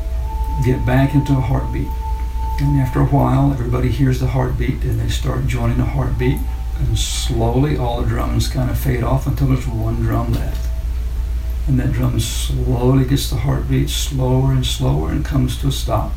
get 0.64 0.86
back 0.86 1.12
into 1.12 1.32
a 1.32 1.40
heartbeat. 1.40 1.88
And 2.60 2.80
after 2.80 3.00
a 3.00 3.06
while, 3.06 3.50
everybody 3.50 3.88
hears 3.88 4.20
the 4.20 4.28
heartbeat 4.28 4.84
and 4.84 5.00
they 5.00 5.08
start 5.08 5.48
joining 5.48 5.78
the 5.78 5.84
heartbeat. 5.84 6.38
And 6.78 6.96
slowly, 6.96 7.76
all 7.76 8.00
the 8.00 8.08
drums 8.08 8.46
kind 8.46 8.70
of 8.70 8.78
fade 8.78 9.02
off 9.02 9.26
until 9.26 9.48
there's 9.48 9.66
one 9.66 10.02
drum 10.02 10.32
left 10.34 10.65
and 11.66 11.80
that 11.80 11.92
drum 11.92 12.20
slowly 12.20 13.04
gets 13.04 13.28
the 13.28 13.36
heartbeat 13.36 13.90
slower 13.90 14.52
and 14.52 14.64
slower 14.64 15.10
and 15.10 15.24
comes 15.24 15.58
to 15.60 15.68
a 15.68 15.72
stop. 15.72 16.12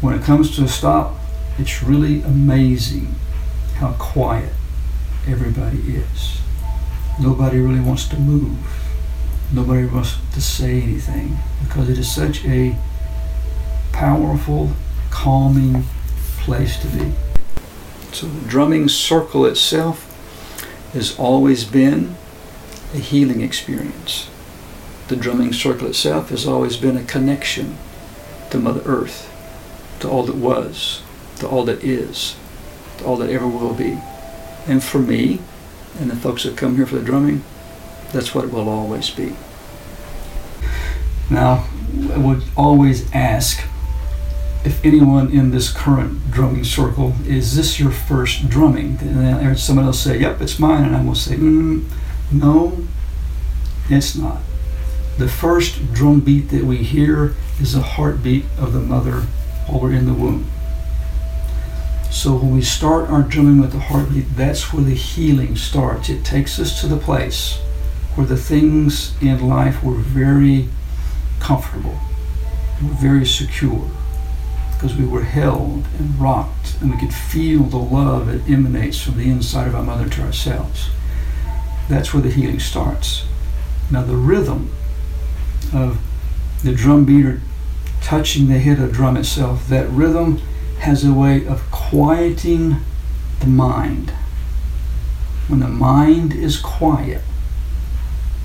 When 0.00 0.14
it 0.18 0.22
comes 0.22 0.54
to 0.56 0.64
a 0.64 0.68
stop, 0.68 1.14
it's 1.58 1.82
really 1.82 2.22
amazing 2.22 3.14
how 3.76 3.92
quiet 3.98 4.52
everybody 5.28 5.78
is. 5.78 6.40
Nobody 7.20 7.60
really 7.60 7.80
wants 7.80 8.08
to 8.08 8.18
move. 8.18 8.58
Nobody 9.52 9.84
wants 9.86 10.16
to 10.32 10.40
say 10.40 10.80
anything 10.80 11.36
because 11.62 11.88
it 11.88 11.98
is 11.98 12.12
such 12.12 12.44
a 12.44 12.76
powerful, 13.92 14.70
calming 15.10 15.84
place 16.38 16.80
to 16.80 16.86
be. 16.88 17.12
So 18.12 18.26
the 18.26 18.48
drumming 18.48 18.88
circle 18.88 19.44
itself 19.46 20.06
has 20.94 21.16
always 21.18 21.64
been 21.64 22.16
a 22.94 22.98
healing 22.98 23.40
experience. 23.40 24.28
The 25.08 25.16
drumming 25.16 25.52
circle 25.52 25.88
itself 25.88 26.30
has 26.30 26.46
always 26.46 26.76
been 26.76 26.96
a 26.96 27.04
connection 27.04 27.76
to 28.50 28.58
Mother 28.58 28.82
Earth, 28.84 29.28
to 30.00 30.08
all 30.08 30.24
that 30.24 30.36
was, 30.36 31.02
to 31.38 31.48
all 31.48 31.64
that 31.64 31.82
is, 31.84 32.36
to 32.98 33.04
all 33.04 33.16
that 33.16 33.30
ever 33.30 33.46
will 33.46 33.74
be. 33.74 33.98
And 34.66 34.82
for 34.82 34.98
me, 34.98 35.40
and 35.98 36.10
the 36.10 36.16
folks 36.16 36.44
that 36.44 36.56
come 36.56 36.76
here 36.76 36.86
for 36.86 36.96
the 36.96 37.04
drumming, 37.04 37.42
that's 38.12 38.34
what 38.34 38.44
it 38.44 38.52
will 38.52 38.68
always 38.68 39.10
be. 39.10 39.34
Now, 41.28 41.68
I 42.12 42.18
would 42.18 42.42
always 42.56 43.12
ask 43.12 43.64
if 44.64 44.84
anyone 44.84 45.30
in 45.30 45.50
this 45.50 45.72
current 45.72 46.30
drumming 46.30 46.64
circle 46.64 47.14
is 47.24 47.56
this 47.56 47.80
your 47.80 47.90
first 47.90 48.48
drumming? 48.48 48.98
And 49.00 49.16
then 49.16 49.56
someone 49.56 49.86
else 49.86 50.00
say, 50.00 50.20
"Yep, 50.20 50.42
it's 50.42 50.58
mine," 50.58 50.84
and 50.84 50.96
I 50.96 51.02
will 51.02 51.14
say, 51.14 51.36
mm, 51.36 51.84
"No, 52.30 52.86
it's 53.88 54.16
not." 54.16 54.38
The 55.18 55.28
first 55.28 55.92
drum 55.92 56.20
beat 56.20 56.50
that 56.50 56.64
we 56.64 56.78
hear 56.78 57.34
is 57.60 57.72
the 57.72 57.82
heartbeat 57.82 58.46
of 58.58 58.72
the 58.72 58.80
mother 58.80 59.26
while 59.66 59.80
we're 59.80 59.92
in 59.92 60.06
the 60.06 60.14
womb. 60.14 60.46
So 62.10 62.34
when 62.34 62.54
we 62.54 62.62
start 62.62 63.10
our 63.10 63.22
drumming 63.22 63.60
with 63.60 63.72
the 63.72 63.80
heartbeat, 63.80 64.36
that's 64.36 64.72
where 64.72 64.82
the 64.82 64.94
healing 64.94 65.56
starts. 65.56 66.08
It 66.08 66.24
takes 66.24 66.58
us 66.58 66.80
to 66.80 66.88
the 66.88 66.96
place 66.96 67.58
where 68.14 68.26
the 68.26 68.36
things 68.36 69.12
in 69.20 69.46
life 69.46 69.82
were 69.82 69.94
very 69.94 70.68
comfortable, 71.38 71.98
were 72.82 72.94
very 72.94 73.24
secure, 73.24 73.88
because 74.72 74.96
we 74.96 75.04
were 75.04 75.22
held 75.22 75.84
and 75.98 76.18
rocked, 76.20 76.76
and 76.80 76.90
we 76.90 76.98
could 76.98 77.14
feel 77.14 77.62
the 77.62 77.76
love 77.76 78.26
that 78.26 78.48
emanates 78.50 79.00
from 79.00 79.16
the 79.18 79.30
inside 79.30 79.68
of 79.68 79.74
our 79.74 79.82
mother 79.82 80.08
to 80.08 80.22
ourselves. 80.22 80.90
That's 81.90 82.14
where 82.14 82.22
the 82.22 82.30
healing 82.30 82.60
starts. 82.60 83.26
Now, 83.90 84.02
the 84.02 84.14
rhythm 84.14 84.70
of 85.74 85.98
the 86.62 86.72
drum 86.72 87.04
beater 87.04 87.40
touching 88.00 88.46
the 88.46 88.60
head 88.60 88.78
of 88.78 88.92
drum 88.92 89.16
itself, 89.16 89.66
that 89.68 89.90
rhythm 89.90 90.38
has 90.78 91.04
a 91.04 91.12
way 91.12 91.44
of 91.44 91.68
quieting 91.72 92.76
the 93.40 93.48
mind. 93.48 94.10
When 95.48 95.58
the 95.58 95.68
mind 95.68 96.32
is 96.32 96.60
quiet, 96.60 97.22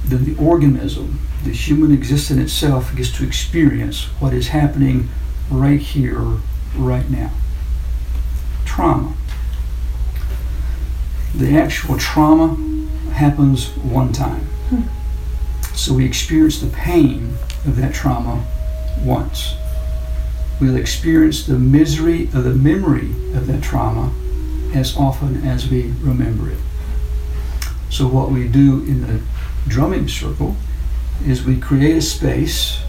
then 0.03 0.25
the 0.25 0.35
organism, 0.43 1.19
the 1.43 1.51
human 1.51 1.91
existence 1.91 2.41
itself, 2.41 2.95
gets 2.95 3.15
to 3.17 3.25
experience 3.25 4.05
what 4.19 4.33
is 4.33 4.47
happening 4.47 5.09
right 5.51 5.79
here, 5.79 6.39
right 6.75 7.07
now. 7.11 7.31
Trauma. 8.65 9.13
The 11.35 11.55
actual 11.55 11.99
trauma 11.99 12.57
happens 13.15 13.69
one 13.77 14.11
time. 14.11 14.41
Hmm. 14.69 15.75
So 15.75 15.93
we 15.93 16.05
experience 16.05 16.59
the 16.59 16.69
pain 16.69 17.37
of 17.65 17.75
that 17.77 17.93
trauma 17.93 18.45
once. 19.03 19.55
We'll 20.59 20.77
experience 20.77 21.45
the 21.45 21.59
misery 21.59 22.25
of 22.25 22.43
the 22.43 22.53
memory 22.53 23.11
of 23.33 23.47
that 23.47 23.63
trauma 23.63 24.13
as 24.73 24.95
often 24.97 25.45
as 25.47 25.69
we 25.69 25.93
remember 26.01 26.51
it. 26.51 26.57
So, 27.89 28.07
what 28.07 28.31
we 28.31 28.47
do 28.47 28.83
in 28.83 29.01
the 29.07 29.21
drumming 29.67 30.07
circle 30.07 30.55
is 31.25 31.43
we 31.43 31.57
create 31.57 31.95
a 31.95 32.01
space 32.01 32.79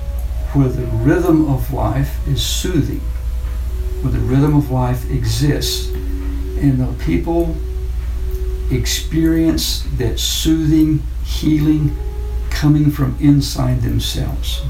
where 0.53 0.69
the 0.69 0.87
rhythm 0.87 1.49
of 1.49 1.73
life 1.73 2.27
is 2.27 2.45
soothing, 2.45 3.01
where 4.03 4.13
the 4.13 4.19
rhythm 4.19 4.57
of 4.57 4.71
life 4.71 5.09
exists, 5.11 5.89
and 5.89 6.81
the 6.81 6.93
people 7.05 7.57
experience 8.71 9.85
that 9.99 10.19
soothing, 10.19 11.03
healing 11.25 11.97
coming 12.51 12.91
from 12.91 13.17
inside 13.21 13.83
themselves. 13.83 14.63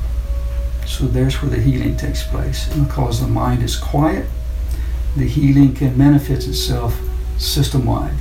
So 0.86 1.06
there's 1.06 1.40
where 1.42 1.50
the 1.50 1.60
healing 1.60 1.96
takes 1.96 2.22
place. 2.22 2.70
And 2.72 2.86
because 2.86 3.20
the 3.20 3.26
mind 3.26 3.62
is 3.62 3.76
quiet, 3.76 4.26
the 5.16 5.26
healing 5.26 5.74
can 5.74 5.96
manifest 5.96 6.46
itself 6.48 6.98
system 7.38 7.86
wide. 7.86 8.16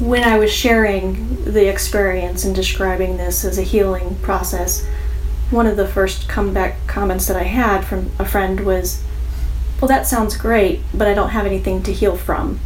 When 0.00 0.24
I 0.24 0.38
was 0.38 0.50
sharing 0.52 1.44
the 1.44 1.68
experience 1.68 2.44
and 2.44 2.54
describing 2.54 3.16
this 3.16 3.44
as 3.44 3.58
a 3.58 3.62
healing 3.62 4.16
process, 4.16 4.86
one 5.50 5.66
of 5.66 5.76
the 5.76 5.86
first 5.86 6.28
comeback 6.28 6.86
comments 6.86 7.26
that 7.26 7.36
I 7.36 7.42
had 7.42 7.84
from 7.84 8.10
a 8.18 8.24
friend 8.24 8.60
was, 8.60 9.02
Well, 9.80 9.88
that 9.88 10.06
sounds 10.06 10.36
great, 10.36 10.80
but 10.94 11.08
I 11.08 11.14
don't 11.14 11.30
have 11.30 11.46
anything 11.46 11.82
to 11.82 11.92
heal 11.92 12.16
from. 12.16 12.60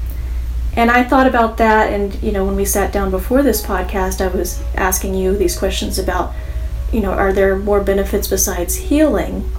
And 0.77 0.91
I 0.91 1.05
thought 1.05 1.27
about 1.27 1.57
that, 1.59 1.93
and 1.93 2.15
you 2.23 2.33
know, 2.33 2.45
when 2.45 2.57
we 2.57 2.65
sat 2.65 2.93
down 2.93 3.11
before 3.11 3.43
this 3.43 3.63
podcast, 3.63 4.21
I 4.21 4.29
was 4.29 4.63
asking 4.75 5.15
you 5.15 5.37
these 5.37 5.57
questions 5.57 5.99
about 5.99 6.35
you 6.95 7.01
know, 7.01 7.11
are 7.11 7.33
there 7.33 7.57
more 7.57 7.83
benefits 7.83 8.29
besides 8.29 8.77
healing? 8.77 9.51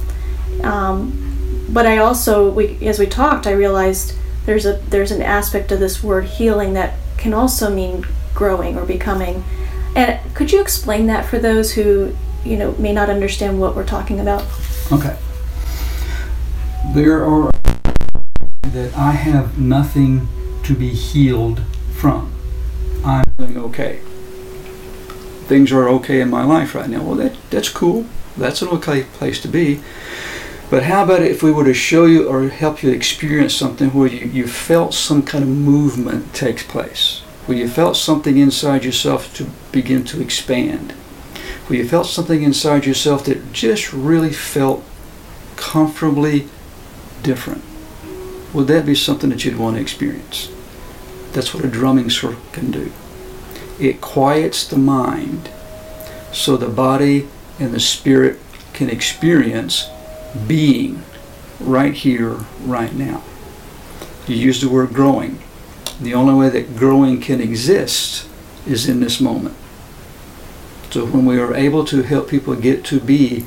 Um, 0.64 1.66
but 1.70 1.86
I 1.86 1.98
also, 1.98 2.50
we, 2.50 2.78
as 2.88 2.98
we 2.98 3.08
talked, 3.08 3.46
I 3.46 3.52
realized 3.52 4.16
there's 4.46 4.66
a 4.66 4.78
there's 4.90 5.12
an 5.12 5.22
aspect 5.22 5.72
of 5.72 5.80
this 5.80 6.02
word 6.02 6.26
healing 6.26 6.74
that 6.74 6.94
can 7.18 7.34
also 7.34 7.74
mean 7.74 8.06
growing 8.34 8.78
or 8.78 8.86
becoming. 8.86 9.44
And 9.96 10.20
could 10.34 10.52
you 10.52 10.62
explain 10.62 11.08
that 11.08 11.26
for 11.26 11.38
those 11.38 11.74
who, 11.74 12.16
you 12.46 12.56
know, 12.56 12.72
may 12.74 12.94
not 12.94 13.10
understand 13.10 13.60
what 13.60 13.76
we're 13.76 13.86
talking 13.86 14.20
about? 14.22 14.46
Okay. 14.92 15.18
There 16.94 17.26
are 17.26 17.52
that 18.62 18.96
I 18.96 19.12
have 19.12 19.60
nothing 19.60 20.28
to 20.66 20.76
be 20.76 20.90
healed 20.90 21.62
from. 21.94 22.32
I'm 23.04 23.24
doing 23.38 23.58
okay 23.58 24.02
things 25.46 25.72
are 25.72 25.88
okay 25.88 26.22
in 26.22 26.30
my 26.30 26.44
life 26.44 26.76
right 26.76 26.90
now. 26.90 27.04
Well, 27.04 27.16
that, 27.16 27.38
that's 27.50 27.70
cool. 27.70 28.06
That's 28.36 28.62
an 28.62 28.70
okay 28.70 29.04
place 29.04 29.40
to 29.42 29.48
be. 29.48 29.82
But 30.70 30.84
how 30.84 31.04
about 31.04 31.22
if 31.22 31.44
we 31.44 31.52
were 31.52 31.64
to 31.64 31.74
show 31.74 32.06
you 32.06 32.28
or 32.28 32.50
help 32.50 32.82
you 32.82 32.90
experience 32.90 33.56
something 33.56 33.94
where 33.94 34.08
you, 34.08 34.28
you 34.28 34.48
felt 34.48 34.94
some 34.94 35.22
kind 35.22 35.44
of 35.44 35.50
movement 35.50 36.34
takes 36.34 36.64
place, 36.64 37.20
where 37.46 37.58
you 37.58 37.70
felt 37.70 37.96
something 37.96 38.38
inside 38.38 38.84
yourself 38.84 39.34
to 39.36 39.46
begin 39.72 40.04
to 40.06 40.22
expand, 40.22 40.92
where 41.68 41.80
you 41.80 41.88
felt 41.88 42.08
something 42.08 42.42
inside 42.42 42.86
yourself 42.86 43.26
that 43.26 43.54
just 43.54 43.94
really 43.94 44.34
felt 44.34 44.84
comfortably 45.56 46.48
different. 47.22 47.64
Would 48.54 48.68
that 48.68 48.86
be 48.86 48.96
something 48.96 49.30
that 49.30 49.46
you'd 49.46 49.60
want 49.60 49.76
to 49.76 49.82
experience? 49.82 50.50
That's 51.36 51.54
what 51.54 51.64
a 51.64 51.68
drumming 51.68 52.10
circle 52.10 52.42
can 52.52 52.72
do 52.72 52.92
it 53.80 54.02
quiets 54.02 54.66
the 54.68 54.78
mind 54.78 55.50
so 56.32 56.58
the 56.58 56.70
body 56.70 57.28
and 57.60 57.74
the 57.74 57.80
spirit 57.80 58.40
can 58.74 58.90
experience 58.90 59.90
being 60.48 61.04
right 61.60 61.94
here, 61.94 62.38
right 62.62 62.94
now. 62.94 63.24
You 64.28 64.36
use 64.36 64.60
the 64.60 64.70
word 64.70 64.94
growing. 64.94 65.40
The 66.02 66.14
only 66.14 66.34
way 66.34 66.50
that 66.50 66.76
growing 66.76 67.22
can 67.22 67.40
exist 67.40 68.28
is 68.68 68.90
in 68.90 69.00
this 69.00 69.22
moment. 69.22 69.56
So 70.90 71.06
when 71.06 71.26
we 71.26 71.40
are 71.40 71.54
able 71.54 71.86
to 71.86 72.02
help 72.02 72.30
people 72.30 72.56
get 72.56 72.84
to 72.86 73.00
be 73.00 73.46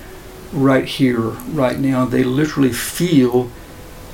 right 0.53 0.87
here, 0.87 1.19
right 1.19 1.79
now, 1.79 2.07
they 2.07 2.25
literally 2.25 2.73
feel 2.73 3.51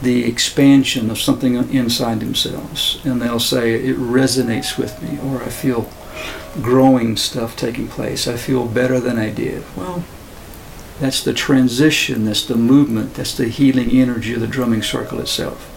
the 0.02 0.24
expansion 0.24 1.10
of 1.10 1.18
something 1.18 1.54
inside 1.54 2.20
themselves. 2.20 3.00
And 3.04 3.22
they'll 3.22 3.40
say, 3.40 3.74
it 3.74 3.96
resonates 3.96 4.76
with 4.76 5.00
me, 5.02 5.18
or 5.22 5.42
I 5.42 5.48
feel 5.48 5.88
growing 6.60 7.16
stuff 7.16 7.56
taking 7.56 7.88
place. 7.88 8.28
I 8.28 8.36
feel 8.36 8.66
better 8.66 9.00
than 9.00 9.18
I 9.18 9.30
did. 9.30 9.64
Well, 9.76 10.04
that's 11.00 11.22
the 11.22 11.32
transition, 11.32 12.24
that's 12.24 12.44
the 12.44 12.56
movement, 12.56 13.14
that's 13.14 13.36
the 13.36 13.48
healing 13.48 13.90
energy 13.90 14.34
of 14.34 14.40
the 14.40 14.46
drumming 14.46 14.82
circle 14.82 15.18
itself. 15.20 15.70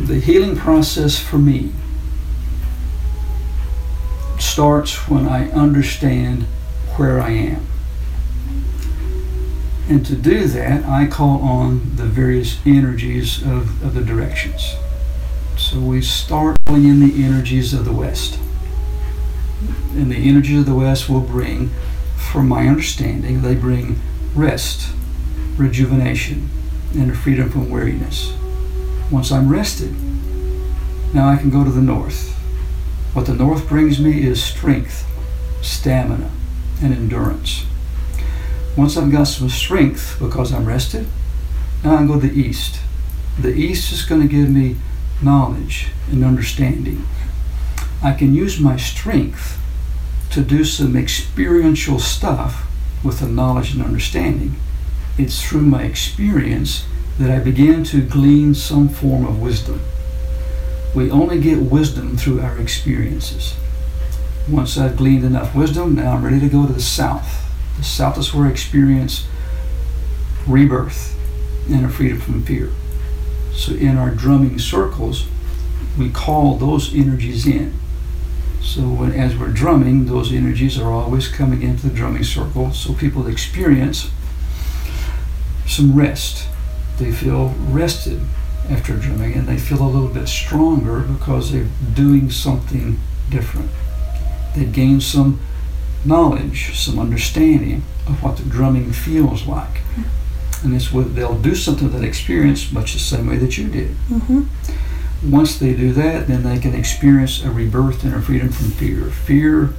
The 0.00 0.20
healing 0.20 0.56
process 0.56 1.18
for 1.18 1.38
me 1.38 1.72
starts 4.38 5.08
when 5.08 5.26
I 5.26 5.50
understand 5.50 6.44
where 6.96 7.20
I 7.20 7.30
am. 7.30 7.66
And 9.92 10.06
to 10.06 10.16
do 10.16 10.46
that, 10.46 10.86
I 10.86 11.06
call 11.06 11.42
on 11.42 11.96
the 11.96 12.06
various 12.06 12.58
energies 12.64 13.42
of, 13.42 13.82
of 13.82 13.92
the 13.92 14.02
directions. 14.02 14.74
So 15.58 15.78
we 15.78 16.00
start 16.00 16.56
in 16.68 17.00
the 17.00 17.22
energies 17.22 17.74
of 17.74 17.84
the 17.84 17.92
West 17.92 18.38
and 19.94 20.10
the 20.10 20.16
energies 20.16 20.60
of 20.60 20.66
the 20.66 20.74
West 20.74 21.08
will 21.08 21.20
bring, 21.20 21.70
from 22.16 22.48
my 22.48 22.66
understanding, 22.66 23.42
they 23.42 23.54
bring 23.54 24.00
rest, 24.34 24.94
rejuvenation, 25.56 26.48
and 26.94 27.10
a 27.10 27.14
freedom 27.14 27.50
from 27.50 27.68
weariness. 27.68 28.32
Once 29.10 29.30
I'm 29.30 29.50
rested, 29.50 29.94
now 31.12 31.28
I 31.28 31.36
can 31.36 31.50
go 31.50 31.64
to 31.64 31.70
the 31.70 31.82
North. 31.82 32.32
What 33.12 33.26
the 33.26 33.34
North 33.34 33.68
brings 33.68 34.00
me 34.00 34.22
is 34.26 34.42
strength, 34.42 35.06
stamina, 35.60 36.30
and 36.80 36.94
endurance. 36.94 37.66
Once 38.76 38.96
I've 38.96 39.12
got 39.12 39.24
some 39.24 39.50
strength 39.50 40.16
because 40.18 40.52
I'm 40.52 40.64
rested, 40.64 41.06
now 41.84 41.96
I 41.96 42.06
go 42.06 42.18
to 42.18 42.26
the 42.26 42.40
East. 42.40 42.80
The 43.38 43.52
East 43.52 43.92
is 43.92 44.02
going 44.02 44.22
to 44.22 44.28
give 44.28 44.48
me 44.48 44.76
knowledge 45.20 45.88
and 46.10 46.24
understanding. 46.24 47.06
I 48.02 48.12
can 48.12 48.34
use 48.34 48.58
my 48.58 48.76
strength 48.76 49.58
to 50.30 50.40
do 50.40 50.64
some 50.64 50.96
experiential 50.96 51.98
stuff 51.98 52.66
with 53.04 53.20
the 53.20 53.28
knowledge 53.28 53.74
and 53.74 53.82
understanding. 53.84 54.56
It's 55.18 55.42
through 55.42 55.62
my 55.62 55.82
experience 55.82 56.86
that 57.18 57.30
I 57.30 57.40
begin 57.40 57.84
to 57.84 58.00
glean 58.00 58.54
some 58.54 58.88
form 58.88 59.26
of 59.26 59.40
wisdom. 59.40 59.80
We 60.94 61.10
only 61.10 61.40
get 61.40 61.58
wisdom 61.58 62.16
through 62.16 62.40
our 62.40 62.58
experiences. 62.58 63.54
Once 64.48 64.78
I've 64.78 64.96
gleaned 64.96 65.24
enough 65.24 65.54
wisdom, 65.54 65.94
now 65.94 66.14
I'm 66.14 66.24
ready 66.24 66.40
to 66.40 66.48
go 66.48 66.66
to 66.66 66.72
the 66.72 66.80
south. 66.80 67.51
The 67.78 67.84
south 67.84 68.18
is 68.18 68.32
where 68.34 68.46
I 68.46 68.50
experience 68.50 69.26
rebirth, 70.46 71.18
and 71.70 71.84
a 71.84 71.88
freedom 71.88 72.20
from 72.20 72.42
fear. 72.42 72.70
So 73.52 73.72
in 73.72 73.96
our 73.96 74.10
drumming 74.10 74.58
circles, 74.58 75.26
we 75.98 76.10
call 76.10 76.56
those 76.56 76.94
energies 76.94 77.46
in. 77.46 77.74
So 78.60 78.82
when, 78.82 79.12
as 79.12 79.36
we're 79.36 79.52
drumming, 79.52 80.06
those 80.06 80.32
energies 80.32 80.78
are 80.78 80.90
always 80.90 81.28
coming 81.28 81.62
into 81.62 81.88
the 81.88 81.94
drumming 81.94 82.24
circle. 82.24 82.72
So 82.72 82.94
people 82.94 83.26
experience 83.26 84.10
some 85.66 85.94
rest. 85.96 86.48
They 86.98 87.12
feel 87.12 87.54
rested 87.68 88.22
after 88.70 88.96
drumming, 88.96 89.34
and 89.34 89.46
they 89.46 89.58
feel 89.58 89.82
a 89.82 89.88
little 89.88 90.08
bit 90.08 90.28
stronger 90.28 91.00
because 91.00 91.52
they're 91.52 91.68
doing 91.94 92.30
something 92.30 92.98
different. 93.28 93.70
They 94.56 94.64
gain 94.64 95.00
some 95.00 95.40
knowledge, 96.04 96.76
some 96.76 96.98
understanding 96.98 97.82
of 98.06 98.22
what 98.22 98.36
the 98.36 98.44
drumming 98.44 98.92
feels 98.92 99.46
like. 99.46 99.80
And 100.62 100.74
it's 100.74 100.92
what 100.92 101.14
they'll 101.16 101.38
do 101.38 101.54
something 101.54 101.90
that 101.90 102.04
experience 102.04 102.70
much 102.72 102.92
the 102.92 102.98
same 103.00 103.26
way 103.28 103.36
that 103.36 103.58
you 103.58 103.68
did. 103.68 103.90
Mm-hmm. 104.08 105.30
Once 105.30 105.58
they 105.58 105.74
do 105.74 105.92
that, 105.92 106.26
then 106.28 106.42
they 106.42 106.58
can 106.58 106.74
experience 106.74 107.42
a 107.44 107.50
rebirth 107.50 108.04
and 108.04 108.14
a 108.14 108.20
freedom 108.20 108.50
from 108.50 108.70
fear. 108.70 109.04
Fear 109.10 109.72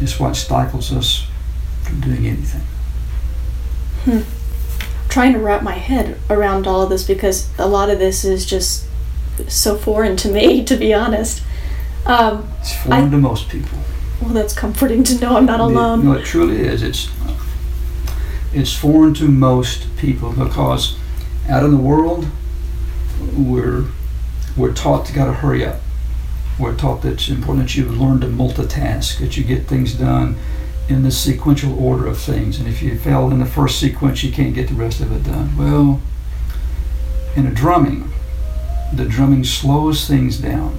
is 0.00 0.18
what 0.20 0.34
stifles 0.36 0.92
us 0.92 1.26
from 1.82 2.00
doing 2.00 2.26
anything. 2.26 2.62
Hmm. 4.04 4.20
Trying 5.08 5.32
to 5.32 5.38
wrap 5.40 5.62
my 5.62 5.74
head 5.74 6.18
around 6.30 6.66
all 6.66 6.82
of 6.82 6.90
this 6.90 7.04
because 7.04 7.48
a 7.58 7.66
lot 7.66 7.90
of 7.90 7.98
this 7.98 8.24
is 8.24 8.46
just 8.46 8.86
so 9.48 9.76
foreign 9.76 10.16
to 10.18 10.28
me, 10.28 10.64
to 10.70 10.76
be 10.76 10.92
honest. 10.94 11.42
Um, 12.06 12.48
It's 12.60 12.74
foreign 12.74 13.08
I- 13.08 13.10
to 13.10 13.18
most 13.18 13.48
people. 13.48 13.78
Well, 14.20 14.30
that's 14.30 14.54
comforting 14.54 15.04
to 15.04 15.20
know 15.20 15.36
I'm 15.36 15.46
not 15.46 15.60
alone. 15.60 16.04
No, 16.04 16.12
it 16.12 16.24
truly 16.24 16.60
is. 16.60 16.82
It's 16.82 17.08
it's 18.52 18.74
foreign 18.74 19.14
to 19.14 19.28
most 19.28 19.86
people 19.96 20.32
because 20.32 20.96
out 21.48 21.64
in 21.64 21.70
the 21.70 21.76
world 21.76 22.26
we're 23.36 23.84
we're 24.56 24.72
taught 24.72 25.06
to 25.06 25.12
gotta 25.12 25.32
hurry 25.32 25.64
up. 25.64 25.80
We're 26.58 26.74
taught 26.74 27.02
that 27.02 27.12
it's 27.12 27.28
important 27.28 27.68
that 27.68 27.76
you 27.76 27.84
learn 27.84 28.20
to 28.20 28.26
multitask, 28.26 29.18
that 29.20 29.36
you 29.36 29.44
get 29.44 29.66
things 29.66 29.94
done 29.94 30.36
in 30.88 31.02
the 31.02 31.12
sequential 31.12 31.78
order 31.78 32.06
of 32.06 32.18
things. 32.18 32.58
And 32.58 32.66
if 32.66 32.82
you 32.82 32.98
fail 32.98 33.30
in 33.30 33.38
the 33.38 33.46
first 33.46 33.78
sequence, 33.78 34.24
you 34.24 34.32
can't 34.32 34.54
get 34.54 34.68
the 34.68 34.74
rest 34.74 35.00
of 35.00 35.12
it 35.12 35.22
done. 35.22 35.56
Well, 35.56 36.00
in 37.36 37.46
a 37.46 37.52
drumming, 37.52 38.10
the 38.92 39.04
drumming 39.04 39.44
slows 39.44 40.08
things 40.08 40.38
down. 40.38 40.76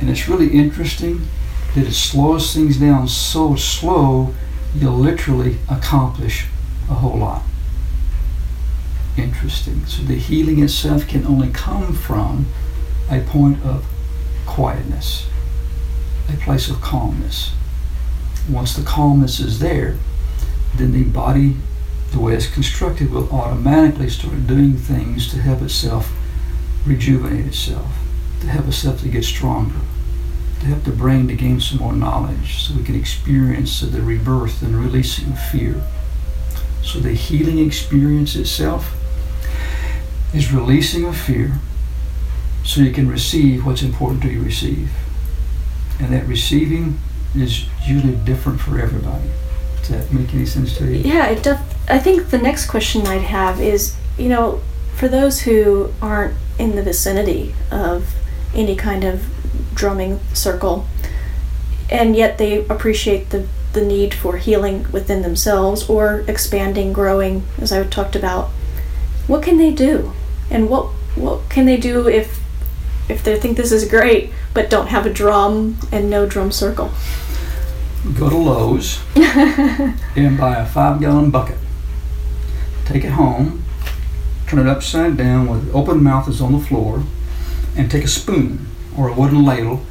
And 0.00 0.10
it's 0.10 0.28
really 0.28 0.48
interesting 0.48 1.28
that 1.74 1.86
it 1.86 1.92
slows 1.92 2.54
things 2.54 2.78
down 2.78 3.08
so 3.08 3.56
slow 3.56 4.34
you'll 4.74 4.92
literally 4.92 5.58
accomplish 5.70 6.46
a 6.90 6.94
whole 6.94 7.18
lot. 7.18 7.42
Interesting. 9.16 9.84
So 9.86 10.02
the 10.02 10.14
healing 10.14 10.62
itself 10.62 11.06
can 11.06 11.26
only 11.26 11.50
come 11.50 11.94
from 11.94 12.46
a 13.10 13.20
point 13.20 13.62
of 13.64 13.86
quietness, 14.46 15.28
a 16.28 16.36
place 16.38 16.68
of 16.68 16.80
calmness. 16.80 17.52
Once 18.48 18.74
the 18.74 18.82
calmness 18.82 19.38
is 19.40 19.58
there, 19.58 19.96
then 20.76 20.92
the 20.92 21.04
body, 21.04 21.56
the 22.12 22.20
way 22.20 22.34
it's 22.34 22.52
constructed, 22.52 23.10
will 23.10 23.30
automatically 23.30 24.08
start 24.08 24.46
doing 24.46 24.76
things 24.76 25.30
to 25.30 25.40
help 25.40 25.60
itself 25.62 26.10
rejuvenate 26.86 27.46
itself, 27.46 27.92
to 28.40 28.46
help 28.46 28.66
itself 28.66 29.00
to 29.02 29.08
get 29.08 29.24
stronger 29.24 29.80
to 30.62 30.68
help 30.68 30.84
the 30.84 30.92
brain 30.92 31.26
to 31.26 31.34
gain 31.34 31.60
some 31.60 31.78
more 31.78 31.92
knowledge 31.92 32.62
so 32.62 32.74
we 32.74 32.84
can 32.84 32.94
experience 32.94 33.80
the 33.80 34.00
rebirth 34.00 34.62
and 34.62 34.76
releasing 34.76 35.32
fear. 35.32 35.82
So 36.82 37.00
the 37.00 37.14
healing 37.14 37.58
experience 37.58 38.36
itself 38.36 38.94
is 40.32 40.52
releasing 40.52 41.04
of 41.04 41.16
fear 41.16 41.58
so 42.64 42.80
you 42.80 42.92
can 42.92 43.08
receive 43.08 43.66
what's 43.66 43.82
important 43.82 44.22
to 44.22 44.30
you 44.30 44.40
receive. 44.40 44.90
And 45.98 46.12
that 46.12 46.26
receiving 46.26 46.98
is 47.34 47.66
usually 47.84 48.14
different 48.16 48.60
for 48.60 48.78
everybody. 48.78 49.30
Does 49.80 49.88
that 49.88 50.12
make 50.12 50.32
any 50.32 50.46
sense 50.46 50.76
to 50.78 50.86
you? 50.86 50.98
Yeah, 50.98 51.26
it 51.26 51.42
def- 51.42 51.90
I 51.90 51.98
think 51.98 52.30
the 52.30 52.38
next 52.38 52.66
question 52.66 53.06
I'd 53.08 53.22
have 53.22 53.60
is, 53.60 53.96
you 54.16 54.28
know, 54.28 54.62
for 54.94 55.08
those 55.08 55.40
who 55.40 55.92
aren't 56.00 56.36
in 56.56 56.76
the 56.76 56.82
vicinity 56.84 57.54
of 57.72 58.14
any 58.54 58.76
kind 58.76 59.02
of 59.02 59.24
drumming 59.74 60.20
circle, 60.32 60.86
and 61.90 62.16
yet 62.16 62.38
they 62.38 62.64
appreciate 62.66 63.30
the, 63.30 63.46
the 63.72 63.84
need 63.84 64.14
for 64.14 64.36
healing 64.36 64.86
within 64.92 65.22
themselves 65.22 65.88
or 65.88 66.24
expanding, 66.28 66.92
growing, 66.92 67.44
as 67.58 67.72
I 67.72 67.84
talked 67.84 68.16
about, 68.16 68.50
what 69.26 69.42
can 69.42 69.58
they 69.58 69.70
do? 69.70 70.12
And 70.50 70.68
what 70.68 70.86
what 71.14 71.48
can 71.50 71.66
they 71.66 71.76
do 71.76 72.08
if 72.08 72.40
if 73.08 73.22
they 73.22 73.38
think 73.38 73.56
this 73.56 73.72
is 73.72 73.88
great 73.88 74.30
but 74.54 74.70
don't 74.70 74.88
have 74.88 75.04
a 75.06 75.12
drum 75.12 75.78
and 75.90 76.08
no 76.10 76.26
drum 76.26 76.50
circle? 76.50 76.90
Go 78.18 78.28
to 78.28 78.36
Lowe's 78.36 79.00
and 79.16 80.36
buy 80.36 80.56
a 80.56 80.66
five 80.66 81.00
gallon 81.00 81.30
bucket. 81.30 81.58
Take 82.84 83.04
it 83.04 83.12
home, 83.12 83.64
turn 84.48 84.66
it 84.66 84.70
upside 84.70 85.16
down 85.16 85.48
with 85.48 85.72
open 85.74 86.02
mouth 86.02 86.28
is 86.28 86.40
on 86.40 86.52
the 86.52 86.58
floor, 86.58 87.04
and 87.76 87.90
take 87.90 88.04
a 88.04 88.08
spoon 88.08 88.66
or 88.96 89.08
a 89.08 89.12
wooden 89.12 89.44
ladle 89.44 89.84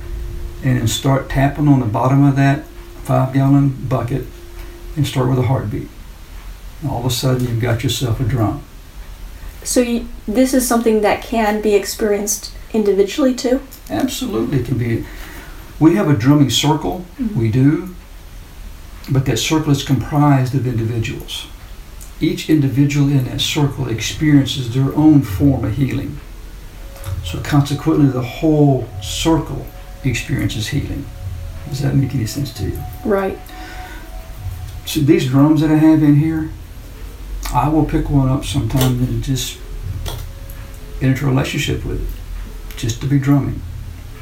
and 0.64 0.80
then 0.80 0.88
start 0.88 1.30
tapping 1.30 1.68
on 1.68 1.80
the 1.80 1.86
bottom 1.86 2.24
of 2.24 2.36
that 2.36 2.66
five 3.04 3.34
gallon 3.34 3.70
bucket 3.88 4.26
and 4.96 5.08
start 5.08 5.30
with 5.30 5.40
a 5.40 5.44
heartbeat. 5.44 5.88
And 6.82 6.92
all 6.92 7.00
of 7.00 7.06
a 7.06 7.10
sudden, 7.10 7.48
you've 7.48 7.60
got 7.62 7.84
yourself 7.84 8.20
a 8.20 8.24
drum. 8.24 8.64
So 9.64 9.82
you, 9.82 10.08
this 10.28 10.54
is 10.54 10.68
something 10.68 11.02
that 11.02 11.22
can 11.24 11.62
be 11.62 11.76
experienced 11.76 12.52
individually 12.74 13.34
too. 13.36 13.62
Absolutely, 13.90 14.60
it 14.60 14.66
can 14.66 14.78
be. 14.78 15.06
We 15.80 15.96
have 15.96 16.10
a 16.10 16.16
drumming 16.16 16.50
circle, 16.50 17.06
Mhm. 17.20 17.36
we 17.36 17.52
do, 17.52 17.96
but 19.10 19.26
that 19.26 19.38
circle 19.38 19.72
is 19.72 19.84
comprised 19.84 20.56
of 20.56 20.66
individuals. 20.68 21.48
Each 22.20 22.50
individual 22.50 23.10
in 23.10 23.26
that 23.26 23.42
circle 23.42 23.88
experiences 23.88 24.74
their 24.74 24.96
own 24.96 25.22
form 25.22 25.66
of 25.66 25.76
healing. 25.76 26.20
So, 27.24 27.40
consequently, 27.42 28.08
the 28.08 28.22
whole 28.22 28.88
circle 29.02 29.66
experiences 30.04 30.68
healing. 30.68 31.06
Does 31.70 31.82
that 31.82 31.96
make 31.96 32.14
any 32.16 32.26
sense 32.26 32.54
to 32.56 32.64
you? 32.64 32.84
Right. 33.06 33.38
So, 34.86 35.02
these 35.02 35.28
drums 35.28 35.62
that 35.62 35.72
I 35.72 35.76
have 35.76 36.02
in 36.04 36.16
here, 36.16 36.50
I 37.54 37.70
will 37.70 37.86
pick 37.86 38.10
one 38.10 38.30
up 38.30 38.46
sometime 38.46 39.00
and 39.00 39.24
just 39.24 39.60
enter 41.02 41.26
a 41.26 41.30
relationship 41.30 41.86
with 41.86 42.02
it, 42.02 42.78
just 42.78 43.02
to 43.02 43.08
be 43.08 43.20
drumming. 43.20 43.62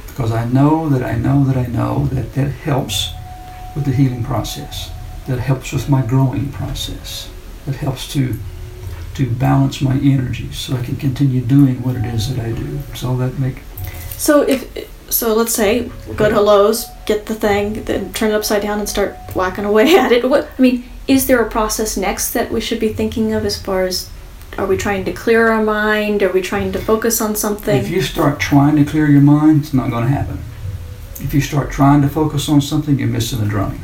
Because 0.07 0.31
I 0.31 0.45
know 0.45 0.89
that 0.89 1.03
I 1.03 1.15
know 1.15 1.43
that 1.45 1.55
I 1.55 1.67
know 1.67 2.07
that 2.07 2.33
that 2.33 2.49
helps 2.49 3.09
with 3.75 3.85
the 3.85 3.91
healing 3.91 4.23
process, 4.23 4.91
that 5.27 5.39
helps 5.39 5.71
with 5.71 5.89
my 5.89 6.01
growing 6.05 6.51
process, 6.51 7.29
that 7.65 7.75
helps 7.75 8.11
to 8.13 8.37
to 9.19 9.29
balance 9.29 9.81
my 9.81 9.95
energy 9.99 10.49
so 10.53 10.75
I 10.75 10.81
can 10.81 10.95
continue 10.95 11.41
doing 11.41 11.83
what 11.83 11.97
it 11.97 12.05
is 12.05 12.33
that 12.33 12.43
I 12.43 12.53
do. 12.53 12.79
Does 12.91 13.03
all 13.03 13.17
that 13.17 13.37
make 13.37 13.57
So 14.17 14.43
if 14.43 14.89
so, 15.09 15.33
let's 15.33 15.53
say 15.53 15.91
go 16.15 16.29
to 16.29 16.39
Lowe's, 16.39 16.85
get 17.05 17.25
the 17.25 17.35
thing, 17.35 17.83
then 17.83 18.13
turn 18.13 18.31
it 18.31 18.35
upside 18.35 18.61
down 18.61 18.79
and 18.79 18.87
start 18.87 19.17
whacking 19.33 19.65
away 19.65 19.95
at 20.03 20.11
it. 20.11 20.29
What 20.29 20.49
I 20.57 20.61
mean, 20.61 20.85
is 21.07 21.27
there 21.27 21.43
a 21.43 21.49
process 21.49 21.97
next 21.97 22.31
that 22.31 22.49
we 22.49 22.61
should 22.61 22.79
be 22.79 22.93
thinking 22.93 23.33
of 23.33 23.45
as 23.45 23.61
far 23.61 23.83
as 23.83 24.09
are 24.57 24.65
we 24.65 24.77
trying 24.77 25.03
to 25.05 25.11
clear 25.11 25.49
our 25.49 25.63
mind? 25.63 26.23
Are 26.23 26.31
we 26.31 26.41
trying 26.41 26.71
to 26.71 26.79
focus 26.79 27.19
on 27.21 27.35
something? 27.35 27.77
If 27.77 27.89
you 27.89 28.01
start 28.01 28.39
trying 28.39 28.77
to 28.77 28.85
clear 28.85 29.07
your 29.07 29.21
mind, 29.21 29.63
it's 29.63 29.73
not 29.73 29.89
going 29.89 30.03
to 30.03 30.09
happen. 30.09 30.39
If 31.19 31.33
you 31.33 31.41
start 31.41 31.71
trying 31.71 32.01
to 32.03 32.09
focus 32.09 32.47
on 32.47 32.61
something, 32.61 32.97
you're 32.99 33.07
missing 33.07 33.39
the 33.39 33.45
drumming. 33.45 33.81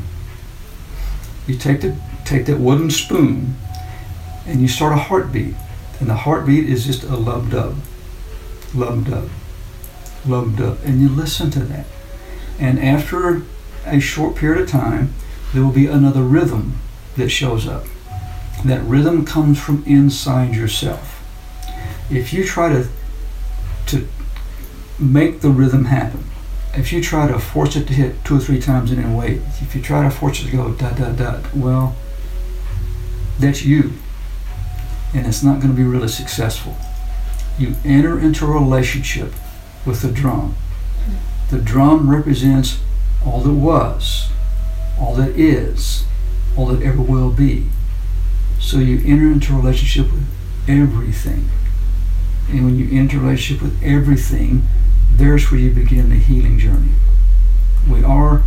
You 1.46 1.58
take 1.58 1.82
the 1.82 1.98
take 2.24 2.46
that 2.46 2.60
wooden 2.60 2.90
spoon, 2.90 3.56
and 4.46 4.62
you 4.62 4.68
start 4.68 4.94
a 4.94 4.98
heartbeat, 4.98 5.56
and 6.00 6.10
the 6.10 6.16
heartbeat 6.16 6.70
is 6.70 6.86
just 6.86 7.04
a 7.04 7.16
lub 7.16 7.52
dub, 7.52 7.78
lub 8.74 9.06
dub, 9.08 9.30
lub 10.26 10.58
dub, 10.58 10.80
and 10.84 11.02
you 11.02 11.10
listen 11.10 11.50
to 11.52 11.60
that. 11.60 11.86
And 12.60 12.80
after 12.80 13.44
a 13.86 14.00
short 14.00 14.36
period 14.36 14.62
of 14.62 14.70
time, 14.70 15.14
there 15.54 15.64
will 15.64 15.72
be 15.72 15.88
another 15.88 16.24
rhythm 16.24 16.80
that 17.18 17.30
shows 17.30 17.68
up. 17.68 17.86
That 18.64 18.84
rhythm 18.84 19.26
comes 19.26 19.60
from 19.60 19.84
inside 19.86 20.56
yourself. 20.56 21.22
If 22.10 22.34
you 22.34 22.44
try 22.44 22.70
to 22.70 22.88
to 23.88 24.08
make 25.00 25.42
the 25.42 25.50
rhythm 25.50 25.86
happen. 25.86 26.24
If 26.74 26.92
you 26.92 27.02
try 27.02 27.28
to 27.28 27.40
force 27.40 27.76
it 27.76 27.88
to 27.88 27.94
hit 27.94 28.24
two 28.26 28.38
or 28.38 28.40
three 28.40 28.60
times 28.60 28.92
and 28.92 29.04
then 29.04 29.16
wait, 29.16 29.42
if 29.62 29.76
you 29.76 29.82
try 29.82 30.04
to 30.04 30.10
force 30.10 30.42
it 30.42 30.46
to 30.50 30.52
go 30.52 30.72
da 30.74 30.92
da 30.92 31.12
da, 31.12 31.42
well, 31.54 31.96
that's 33.40 33.64
you. 33.64 33.94
And 35.16 35.26
it's 35.26 35.42
not 35.42 35.62
going 35.62 35.74
to 35.74 35.78
be 35.78 35.84
really 35.84 36.10
successful. 36.10 36.76
You 37.58 37.76
enter 37.86 38.20
into 38.20 38.46
a 38.46 38.50
relationship 38.50 39.32
with 39.86 40.02
the 40.02 40.12
drum. 40.12 40.56
The 41.50 41.60
drum 41.60 42.10
represents 42.10 42.80
all 43.26 43.40
that 43.40 43.54
was, 43.54 44.30
all 45.00 45.16
that 45.16 45.40
is, 45.40 46.04
all 46.58 46.66
that 46.68 46.84
ever 46.84 47.02
will 47.02 47.32
be. 47.32 47.70
So 48.60 48.80
you 48.80 48.98
enter 49.06 49.32
into 49.32 49.54
a 49.54 49.56
relationship 49.56 50.12
with, 50.12 50.26
everything. 50.68 51.50
And 52.50 52.66
when 52.66 52.76
you 52.78 52.90
enter 53.00 53.18
a 53.18 53.22
relationship 53.22 53.64
with 53.64 53.82
everything, 53.84 54.64
there's 55.12 55.50
where 55.50 55.60
you 55.60 55.72
begin 55.72 56.10
the 56.10 56.16
healing 56.16 56.60
journey. 56.60 56.92
We 57.90 58.04
are 58.04 58.44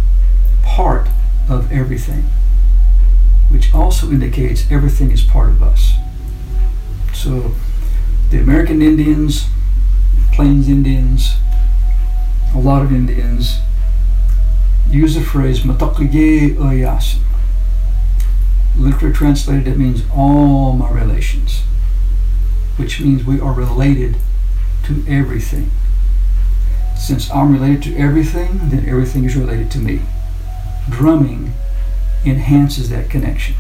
part 0.65 1.09
of 1.49 1.73
everything, 1.73 2.25
which 3.49 3.73
also 3.73 4.11
indicates 4.11 4.71
everything 4.71 5.13
is 5.13 5.23
part 5.23 5.49
of 5.49 5.63
us. 5.63 5.95
So 7.19 7.53
the 8.31 8.39
American 8.39 8.81
Indians, 8.81 9.49
Plains 10.33 10.69
Indians, 10.69 11.35
a 12.55 12.59
lot 12.59 12.83
of 12.83 12.93
Indians 12.93 13.59
use 14.89 15.17
the 15.17 15.21
phrase 15.21 15.61
mitakuye 15.61 16.57
oyasin. 16.57 17.19
Literally 18.77 19.13
translated, 19.13 19.67
it 19.67 19.77
means 19.77 20.05
all 20.15 20.75
my 20.75 20.89
relations, 20.93 21.63
which 22.77 23.01
means 23.01 23.25
we 23.25 23.41
are 23.41 23.53
related 23.53 24.17
to 24.85 25.05
everything. 25.09 25.73
Since 26.97 27.29
I'm 27.33 27.53
related 27.53 27.83
to 27.83 27.97
everything, 27.97 28.71
then 28.71 28.89
everything 28.89 29.25
is 29.25 29.35
related 29.35 29.73
to 29.73 29.79
me. 29.79 30.03
Drumming 30.89 31.53
enhances 32.25 32.91
that 32.91 33.11
connection. 33.11 33.57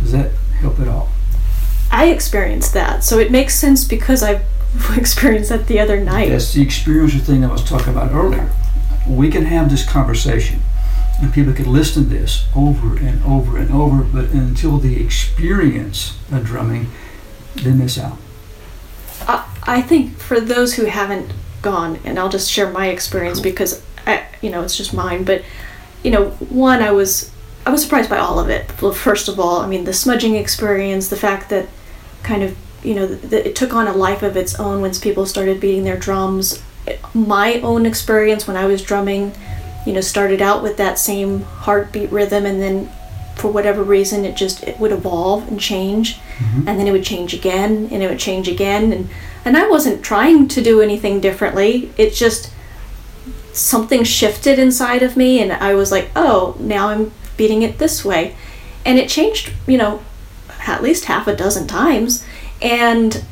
Does 0.00 0.10
that 0.10 0.32
help 0.60 0.80
at 0.80 0.88
all? 0.88 1.08
I 1.92 2.06
experienced 2.06 2.72
that, 2.72 3.04
so 3.04 3.18
it 3.18 3.30
makes 3.30 3.54
sense 3.54 3.84
because 3.84 4.22
I've 4.22 4.42
experienced 4.96 5.50
that 5.50 5.66
the 5.66 5.78
other 5.78 6.02
night. 6.02 6.30
That's 6.30 6.52
the 6.54 6.62
experiential 6.62 7.20
thing 7.20 7.44
I 7.44 7.52
was 7.52 7.62
talking 7.62 7.90
about 7.92 8.12
earlier. 8.12 8.50
We 9.06 9.30
can 9.30 9.44
have 9.44 9.70
this 9.70 9.88
conversation, 9.88 10.62
and 11.20 11.32
people 11.32 11.52
can 11.52 11.70
listen 11.70 12.04
to 12.04 12.08
this 12.08 12.46
over 12.56 12.96
and 12.96 13.22
over 13.24 13.58
and 13.58 13.70
over, 13.70 14.02
but 14.02 14.30
until 14.30 14.78
the 14.78 15.04
experience 15.04 16.16
of 16.32 16.44
drumming, 16.46 16.86
they 17.56 17.72
miss 17.72 17.98
out. 17.98 18.16
I, 19.28 19.46
I 19.64 19.82
think 19.82 20.16
for 20.16 20.40
those 20.40 20.74
who 20.74 20.86
haven't 20.86 21.32
gone, 21.60 21.98
and 22.04 22.18
I'll 22.18 22.30
just 22.30 22.50
share 22.50 22.70
my 22.70 22.86
experience 22.88 23.38
Cool. 23.38 23.44
because 23.44 23.82
I, 24.06 24.24
you 24.40 24.50
know, 24.50 24.62
it's 24.62 24.76
just 24.76 24.94
mine. 24.94 25.24
But 25.24 25.42
you 26.02 26.10
know, 26.10 26.30
one, 26.30 26.82
I 26.82 26.90
was 26.90 27.30
I 27.66 27.70
was 27.70 27.82
surprised 27.82 28.08
by 28.10 28.18
all 28.18 28.38
of 28.40 28.48
it. 28.48 28.80
Well, 28.80 28.92
First 28.92 29.28
of 29.28 29.38
all, 29.38 29.60
I 29.60 29.66
mean, 29.66 29.84
the 29.84 29.92
smudging 29.92 30.34
experience, 30.36 31.08
the 31.08 31.16
fact 31.16 31.50
that 31.50 31.68
kind 32.22 32.42
of 32.42 32.56
you 32.82 32.94
know 32.94 33.18
it 33.30 33.54
took 33.54 33.72
on 33.72 33.86
a 33.86 33.92
life 33.92 34.22
of 34.22 34.36
its 34.36 34.58
own 34.58 34.80
once 34.80 34.98
people 34.98 35.26
started 35.26 35.60
beating 35.60 35.84
their 35.84 35.96
drums. 35.96 36.62
My 37.14 37.60
own 37.60 37.86
experience 37.86 38.46
when 38.48 38.56
I 38.56 38.66
was 38.66 38.82
drumming, 38.82 39.32
you 39.86 39.92
know, 39.92 40.00
started 40.00 40.42
out 40.42 40.62
with 40.62 40.76
that 40.78 40.98
same 40.98 41.42
heartbeat 41.42 42.10
rhythm, 42.10 42.44
and 42.44 42.60
then 42.60 42.90
for 43.36 43.50
whatever 43.52 43.82
reason, 43.82 44.24
it 44.24 44.36
just 44.36 44.62
it 44.64 44.78
would 44.80 44.92
evolve 44.92 45.46
and 45.48 45.60
change 45.60 46.18
Mhm. 46.38 46.66
and 46.66 46.78
then 46.78 46.86
it 46.88 46.92
would 46.92 47.04
change 47.04 47.34
again 47.34 47.88
and 47.92 48.02
it 48.02 48.08
would 48.08 48.18
change 48.18 48.48
again 48.48 48.92
and 48.92 49.08
and 49.44 49.56
I 49.56 49.68
wasn't 49.68 50.02
trying 50.02 50.48
to 50.48 50.60
do 50.62 50.80
anything 50.80 51.20
differently 51.20 51.90
it 51.96 52.14
just 52.14 52.50
something 53.52 54.02
shifted 54.02 54.58
inside 54.58 55.02
of 55.02 55.16
me 55.16 55.40
and 55.40 55.52
I 55.52 55.74
was 55.74 55.92
like 55.92 56.10
oh 56.16 56.56
now 56.58 56.88
I'm 56.88 57.12
beating 57.36 57.62
it 57.62 57.78
this 57.78 58.04
way 58.04 58.34
and 58.84 58.98
it 58.98 59.08
changed 59.08 59.50
you 59.66 59.76
know 59.78 60.00
at 60.66 60.82
least 60.82 61.06
half 61.06 61.26
a 61.26 61.36
dozen 61.36 61.66
times. 61.66 62.24
And 62.60 63.24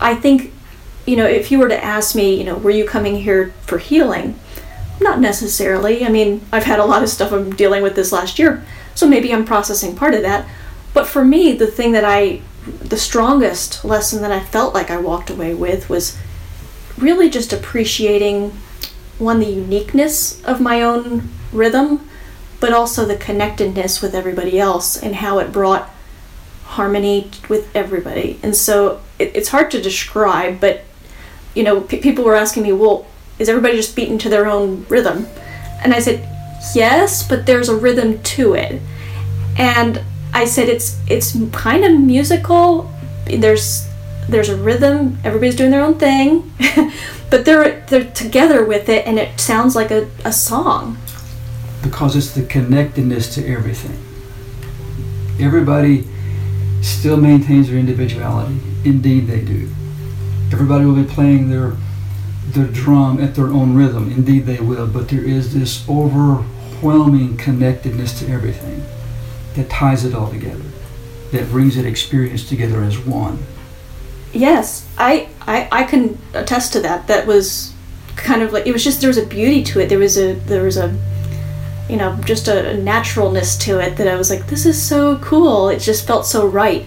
I 0.00 0.14
think 0.14 0.52
you 1.06 1.16
know 1.16 1.26
if 1.26 1.50
you 1.50 1.58
were 1.58 1.68
to 1.68 1.84
ask 1.84 2.14
me 2.14 2.38
you 2.38 2.44
know 2.44 2.56
were 2.56 2.70
you 2.70 2.86
coming 2.86 3.18
here 3.18 3.52
for 3.62 3.78
healing? 3.78 4.38
Not 5.00 5.20
necessarily. 5.20 6.04
I 6.04 6.08
mean 6.08 6.46
I've 6.52 6.64
had 6.64 6.78
a 6.78 6.84
lot 6.84 7.02
of 7.02 7.08
stuff 7.08 7.32
I'm 7.32 7.54
dealing 7.54 7.82
with 7.82 7.94
this 7.96 8.12
last 8.12 8.38
year 8.38 8.64
so 8.94 9.08
maybe 9.08 9.32
I'm 9.32 9.44
processing 9.44 9.96
part 9.96 10.14
of 10.14 10.22
that. 10.22 10.46
But 10.92 11.06
for 11.06 11.24
me 11.24 11.52
the 11.52 11.66
thing 11.66 11.92
that 11.92 12.04
I 12.04 12.42
the 12.66 12.96
strongest 12.96 13.84
lesson 13.84 14.22
that 14.22 14.32
I 14.32 14.40
felt 14.40 14.74
like 14.74 14.90
I 14.90 14.96
walked 14.96 15.30
away 15.30 15.54
with 15.54 15.90
was 15.90 16.16
really 16.96 17.28
just 17.28 17.52
appreciating 17.52 18.52
one 19.18 19.38
the 19.38 19.46
uniqueness 19.46 20.42
of 20.44 20.60
my 20.60 20.82
own 20.82 21.28
rhythm 21.52 22.08
but 22.60 22.72
also 22.72 23.04
the 23.04 23.16
connectedness 23.16 24.00
with 24.00 24.14
everybody 24.14 24.58
else 24.58 24.96
and 24.96 25.16
how 25.16 25.38
it 25.38 25.52
brought 25.52 25.90
harmony 26.74 27.30
with 27.48 27.74
everybody 27.74 28.38
and 28.42 28.54
so 28.54 29.00
it, 29.18 29.34
it's 29.34 29.48
hard 29.48 29.70
to 29.70 29.80
describe 29.80 30.60
but 30.60 30.82
you 31.54 31.62
know 31.62 31.80
p- 31.80 31.98
people 31.98 32.24
were 32.24 32.34
asking 32.34 32.62
me 32.62 32.72
well 32.72 33.06
is 33.38 33.48
everybody 33.48 33.76
just 33.76 33.94
beating 33.96 34.18
to 34.18 34.28
their 34.28 34.46
own 34.46 34.84
rhythm 34.88 35.26
and 35.82 35.92
i 35.92 35.98
said 35.98 36.18
yes 36.74 37.26
but 37.28 37.46
there's 37.46 37.68
a 37.68 37.76
rhythm 37.76 38.22
to 38.22 38.54
it 38.54 38.80
and 39.56 40.02
I 40.34 40.46
said 40.46 40.68
it's 40.68 40.98
it's 41.08 41.36
kind 41.52 41.84
of 41.84 41.92
musical. 41.92 42.90
There's 43.26 43.88
there's 44.28 44.48
a 44.48 44.56
rhythm. 44.56 45.18
Everybody's 45.22 45.54
doing 45.54 45.70
their 45.70 45.82
own 45.82 45.94
thing, 45.94 46.52
but 47.30 47.44
they're 47.44 47.80
they're 47.88 48.10
together 48.10 48.64
with 48.64 48.88
it, 48.88 49.06
and 49.06 49.18
it 49.18 49.38
sounds 49.38 49.76
like 49.76 49.92
a, 49.92 50.10
a 50.24 50.32
song. 50.32 50.98
because 51.82 52.16
it's 52.16 52.32
the 52.32 52.42
connectedness 52.42 53.32
to 53.36 53.46
everything. 53.46 53.96
Everybody 55.38 56.08
still 56.84 57.16
maintains 57.16 57.68
their 57.68 57.78
individuality. 57.78 58.60
Indeed, 58.84 59.26
they 59.26 59.40
do. 59.40 59.70
Everybody 60.52 60.84
will 60.84 61.02
be 61.02 61.04
playing 61.04 61.50
their 61.50 61.76
their 62.46 62.66
drum 62.66 63.20
at 63.20 63.34
their 63.34 63.46
own 63.46 63.74
rhythm. 63.74 64.12
Indeed, 64.12 64.46
they 64.46 64.60
will. 64.60 64.86
But 64.86 65.08
there 65.08 65.24
is 65.24 65.54
this 65.54 65.88
overwhelming 65.88 67.36
connectedness 67.36 68.18
to 68.20 68.30
everything 68.30 68.84
that 69.54 69.70
ties 69.70 70.04
it 70.04 70.14
all 70.14 70.30
together, 70.30 70.64
that 71.32 71.48
brings 71.48 71.76
that 71.76 71.86
experience 71.86 72.48
together 72.48 72.82
as 72.82 72.98
one. 72.98 73.38
Yes, 74.32 74.86
I, 74.98 75.28
I 75.42 75.68
I 75.72 75.84
can 75.84 76.18
attest 76.34 76.72
to 76.74 76.80
that. 76.80 77.06
That 77.06 77.26
was 77.26 77.72
kind 78.16 78.42
of 78.42 78.52
like 78.52 78.66
it 78.66 78.72
was 78.72 78.84
just 78.84 79.00
there 79.00 79.08
was 79.08 79.18
a 79.18 79.26
beauty 79.26 79.62
to 79.64 79.80
it. 79.80 79.88
There 79.88 79.98
was 79.98 80.18
a 80.18 80.34
there 80.34 80.64
was 80.64 80.76
a 80.76 80.96
you 81.88 81.96
know 81.96 82.18
just 82.24 82.48
a 82.48 82.76
naturalness 82.78 83.56
to 83.58 83.78
it 83.78 83.96
that 83.96 84.08
I 84.08 84.16
was 84.16 84.30
like 84.30 84.46
this 84.46 84.66
is 84.66 84.80
so 84.80 85.18
cool. 85.18 85.68
It 85.68 85.78
just 85.78 86.06
felt 86.06 86.26
so 86.26 86.46
right. 86.46 86.84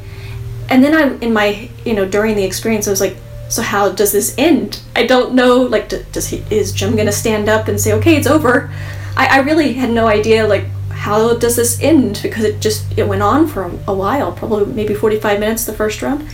And 0.69 0.83
then 0.83 0.93
I 0.93 1.17
in 1.19 1.33
my 1.33 1.69
you 1.85 1.93
know 1.93 2.05
during 2.07 2.35
the 2.35 2.43
experience 2.43 2.87
I 2.87 2.91
was 2.91 3.01
like 3.01 3.17
so 3.49 3.61
how 3.61 3.89
does 3.89 4.11
this 4.11 4.35
end? 4.37 4.81
I 4.95 5.05
don't 5.05 5.33
know 5.33 5.57
like 5.57 5.89
does 6.11 6.27
he 6.27 6.43
is 6.49 6.71
Jim 6.71 6.95
gonna 6.95 7.11
stand 7.11 7.47
up 7.47 7.67
and 7.67 7.79
say 7.79 7.93
okay 7.93 8.15
it's 8.15 8.27
over? 8.27 8.71
I, 9.15 9.27
I 9.27 9.37
really 9.39 9.73
had 9.73 9.89
no 9.91 10.07
idea 10.07 10.47
like 10.47 10.65
how 10.89 11.35
does 11.35 11.55
this 11.55 11.79
end 11.81 12.19
because 12.23 12.43
it 12.43 12.59
just 12.59 12.85
it 12.97 13.07
went 13.07 13.21
on 13.21 13.47
for 13.47 13.63
a, 13.63 13.79
a 13.87 13.93
while 13.93 14.31
probably 14.31 14.65
maybe 14.73 14.93
45 14.93 15.39
minutes 15.39 15.65
the 15.65 15.73
first 15.73 16.01
round 16.01 16.27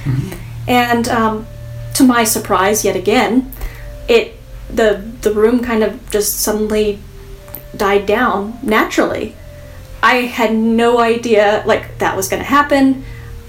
and 0.67 1.07
um, 1.09 1.45
to 1.93 2.03
my 2.03 2.23
surprise 2.23 2.83
yet 2.85 2.95
again 2.95 3.51
it 4.07 4.35
the 4.69 5.03
the 5.21 5.33
room 5.33 5.61
kind 5.61 5.83
of 5.83 6.09
just 6.09 6.39
suddenly 6.39 6.99
died 7.75 8.05
down 8.05 8.57
naturally 8.61 9.35
i 10.01 10.15
had 10.15 10.53
no 10.53 10.99
idea 10.99 11.63
like 11.65 11.97
that 11.97 12.15
was 12.15 12.27
going 12.27 12.41
to 12.41 12.47
happen 12.47 13.03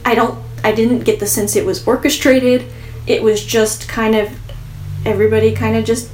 i 0.04 0.14
don't 0.14 0.38
i 0.62 0.72
didn't 0.72 1.00
get 1.00 1.20
the 1.20 1.26
sense 1.26 1.56
it 1.56 1.66
was 1.66 1.86
orchestrated 1.86 2.64
it 3.06 3.22
was 3.22 3.44
just 3.44 3.88
kind 3.88 4.14
of 4.14 4.30
everybody 5.04 5.52
kind 5.52 5.76
of 5.76 5.84
just 5.84 6.10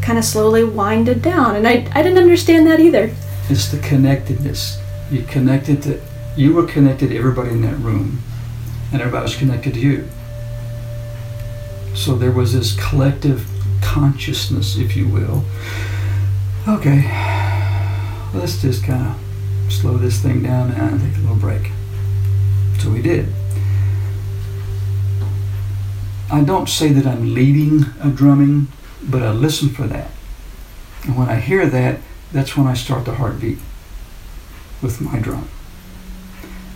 kind 0.00 0.18
of 0.18 0.24
slowly 0.24 0.62
winded 0.62 1.20
down 1.22 1.56
and 1.56 1.66
i, 1.66 1.86
I 1.92 2.02
didn't 2.02 2.18
understand 2.18 2.66
that 2.66 2.78
either 2.80 3.12
It's 3.50 3.68
the 3.70 3.78
connectedness. 3.78 4.78
You 5.10 5.22
connected 5.24 5.82
to, 5.82 6.00
you 6.34 6.54
were 6.54 6.66
connected 6.66 7.10
to 7.10 7.16
everybody 7.18 7.50
in 7.50 7.60
that 7.60 7.76
room, 7.76 8.20
and 8.90 9.02
everybody 9.02 9.22
was 9.24 9.36
connected 9.36 9.74
to 9.74 9.80
you. 9.80 10.08
So 11.94 12.16
there 12.16 12.32
was 12.32 12.54
this 12.54 12.74
collective 12.88 13.46
consciousness, 13.82 14.78
if 14.78 14.96
you 14.96 15.06
will. 15.08 15.44
Okay, 16.66 17.02
let's 18.32 18.62
just 18.62 18.84
kind 18.84 19.06
of 19.06 19.70
slow 19.70 19.98
this 19.98 20.22
thing 20.22 20.42
down 20.42 20.70
and 20.70 20.98
take 20.98 21.14
a 21.18 21.20
little 21.20 21.36
break. 21.36 21.70
So 22.78 22.88
we 22.88 23.02
did. 23.02 23.28
I 26.32 26.42
don't 26.42 26.66
say 26.66 26.88
that 26.88 27.06
I'm 27.06 27.34
leading 27.34 27.84
a 28.02 28.08
drumming, 28.08 28.68
but 29.02 29.22
I 29.22 29.32
listen 29.32 29.68
for 29.68 29.86
that. 29.88 30.10
And 31.02 31.18
when 31.18 31.28
I 31.28 31.38
hear 31.38 31.66
that, 31.66 32.00
that's 32.32 32.56
when 32.56 32.66
I 32.66 32.72
start 32.72 33.04
the 33.04 33.16
heartbeat 33.16 33.58
with 34.80 35.02
my 35.02 35.18
drum. 35.18 35.50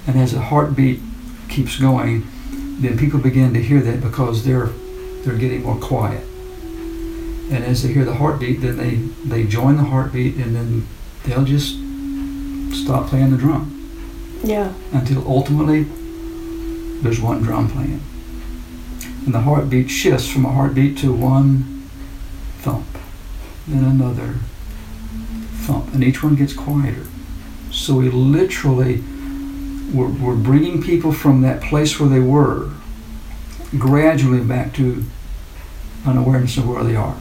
And 0.06 0.18
as 0.18 0.32
the 0.32 0.42
heartbeat 0.42 1.00
keeps 1.48 1.78
going, 1.78 2.26
then 2.80 2.98
people 2.98 3.20
begin 3.20 3.54
to 3.54 3.62
hear 3.62 3.80
that 3.80 4.02
because 4.02 4.44
they're 4.44 4.68
they're 5.24 5.38
getting 5.38 5.62
more 5.62 5.76
quiet. 5.76 6.26
And 7.50 7.64
as 7.64 7.82
they 7.82 7.92
hear 7.92 8.04
the 8.04 8.14
heartbeat, 8.14 8.60
then 8.60 8.76
they, 8.76 8.96
they 9.26 9.44
join 9.44 9.76
the 9.76 9.84
heartbeat 9.84 10.36
and 10.36 10.54
then 10.54 10.86
they'll 11.24 11.44
just 11.44 11.76
stop 12.82 13.08
playing 13.08 13.30
the 13.30 13.38
drum 13.38 13.74
yeah 14.44 14.72
until 14.92 15.26
ultimately 15.26 15.86
there's 17.00 17.20
one 17.20 17.42
drum 17.42 17.68
playing. 17.68 18.00
And 19.24 19.34
the 19.34 19.40
heartbeat 19.40 19.90
shifts 19.90 20.28
from 20.28 20.44
a 20.44 20.52
heartbeat 20.52 20.98
to 20.98 21.12
one 21.12 21.88
thump, 22.58 22.86
then 23.66 23.84
another 23.84 24.34
thump, 25.66 25.92
and 25.94 26.02
each 26.02 26.22
one 26.22 26.34
gets 26.34 26.52
quieter. 26.52 27.06
So 27.70 27.94
we 27.94 28.10
literally, 28.10 29.02
we're, 29.92 30.08
we're 30.08 30.34
bringing 30.34 30.82
people 30.82 31.12
from 31.12 31.42
that 31.42 31.62
place 31.62 32.00
where 32.00 32.08
they 32.08 32.20
were 32.20 32.70
gradually 33.78 34.40
back 34.40 34.72
to 34.74 35.04
an 36.04 36.16
awareness 36.16 36.56
of 36.56 36.68
where 36.68 36.82
they 36.82 36.96
are, 36.96 37.16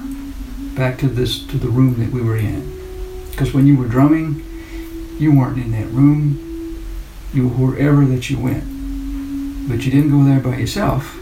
back 0.77 0.99
to 0.99 1.07
this 1.07 1.43
to 1.47 1.57
the 1.57 1.67
room 1.67 1.95
that 1.99 2.11
we 2.11 2.21
were 2.21 2.37
in. 2.37 2.73
Because 3.31 3.53
when 3.53 3.67
you 3.67 3.75
were 3.75 3.87
drumming, 3.87 4.43
you 5.19 5.35
weren't 5.35 5.57
in 5.57 5.71
that 5.71 5.87
room. 5.87 6.83
You 7.33 7.47
were 7.47 7.71
wherever 7.71 8.05
that 8.05 8.29
you 8.29 8.39
went, 8.39 8.63
but 9.67 9.83
you 9.83 9.91
didn't 9.91 10.11
go 10.11 10.23
there 10.23 10.39
by 10.39 10.57
yourself 10.57 11.17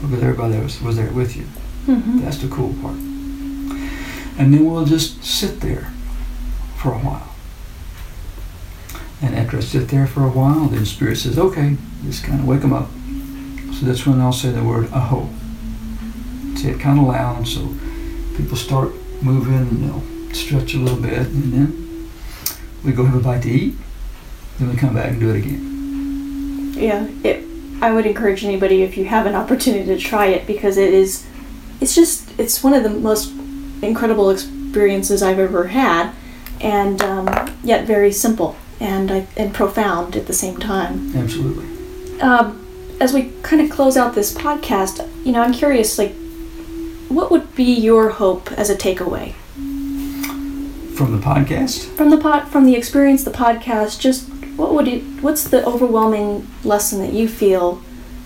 because 0.00 0.22
everybody 0.22 0.58
was, 0.58 0.80
was 0.80 0.96
there 0.96 1.10
with 1.10 1.36
you. 1.36 1.44
Mm-hmm. 1.86 2.20
That's 2.20 2.38
the 2.38 2.48
cool 2.48 2.74
part. 2.80 2.94
And 2.94 4.54
then 4.54 4.64
we'll 4.64 4.84
just 4.84 5.24
sit 5.24 5.60
there 5.60 5.92
for 6.76 6.92
a 6.92 6.98
while. 6.98 7.34
And 9.20 9.34
after 9.34 9.56
I 9.56 9.60
sit 9.60 9.88
there 9.88 10.06
for 10.06 10.24
a 10.24 10.30
while, 10.30 10.66
then 10.66 10.86
Spirit 10.86 11.16
says, 11.16 11.38
okay, 11.38 11.76
just 12.04 12.22
kind 12.22 12.40
of 12.40 12.46
wake 12.46 12.60
them 12.60 12.72
up. 12.72 12.88
So 13.74 13.84
that's 13.84 14.06
when 14.06 14.20
I'll 14.20 14.32
say 14.32 14.50
the 14.50 14.62
word 14.62 14.90
aho. 14.92 15.28
Say 16.56 16.70
it 16.70 16.80
kind 16.80 17.00
of 17.00 17.06
loud 17.06 17.46
so 17.46 17.74
people 18.38 18.56
start 18.56 18.94
moving 19.20 19.54
and 19.54 19.82
they'll 19.82 20.34
stretch 20.34 20.72
a 20.74 20.78
little 20.78 21.00
bit. 21.00 21.26
And 21.26 21.52
then 21.52 22.10
we 22.84 22.92
go 22.92 23.04
have 23.04 23.16
a 23.16 23.20
bite 23.20 23.42
to 23.42 23.50
eat. 23.50 23.74
Then 24.58 24.70
we 24.70 24.76
come 24.76 24.94
back 24.94 25.10
and 25.10 25.20
do 25.20 25.30
it 25.30 25.36
again. 25.36 26.72
Yeah, 26.74 27.08
it, 27.24 27.44
I 27.82 27.92
would 27.92 28.06
encourage 28.06 28.44
anybody 28.44 28.82
if 28.82 28.96
you 28.96 29.04
have 29.06 29.26
an 29.26 29.34
opportunity 29.34 29.84
to 29.86 29.98
try 29.98 30.26
it 30.26 30.46
because 30.46 30.76
it 30.76 30.94
is, 30.94 31.26
it's 31.80 31.94
just, 31.94 32.38
it's 32.38 32.62
one 32.62 32.72
of 32.72 32.82
the 32.82 32.90
most 32.90 33.32
incredible 33.82 34.30
experiences 34.30 35.22
I've 35.22 35.38
ever 35.38 35.68
had, 35.68 36.12
and 36.60 37.02
um, 37.02 37.56
yet 37.62 37.86
very 37.86 38.12
simple 38.12 38.56
and 38.80 39.10
I, 39.10 39.26
and 39.36 39.52
profound 39.52 40.16
at 40.16 40.26
the 40.26 40.32
same 40.32 40.56
time. 40.58 41.16
Absolutely. 41.16 42.20
Um, 42.20 42.64
as 43.00 43.12
we 43.12 43.32
kind 43.42 43.62
of 43.62 43.70
close 43.70 43.96
out 43.96 44.14
this 44.14 44.34
podcast, 44.34 45.08
you 45.24 45.32
know, 45.32 45.42
I'm 45.42 45.52
curious, 45.52 45.98
like, 45.98 46.14
what 47.08 47.30
would 47.30 47.54
be 47.54 47.64
your 47.64 48.10
hope 48.10 48.50
as 48.52 48.70
a 48.70 48.76
takeaway 48.76 49.34
From 50.94 51.12
the 51.18 51.24
podcast, 51.24 51.94
from 51.96 52.10
the 52.10 52.18
pod, 52.18 52.48
from 52.48 52.66
the 52.66 52.74
experience, 52.74 53.24
the 53.24 53.30
podcast? 53.30 54.00
Just 54.00 54.28
what 54.56 54.74
would 54.74 54.88
it? 54.88 55.02
What's 55.22 55.44
the 55.44 55.64
overwhelming 55.64 56.48
lesson 56.64 56.98
that 57.00 57.12
you 57.12 57.28
feel 57.28 57.80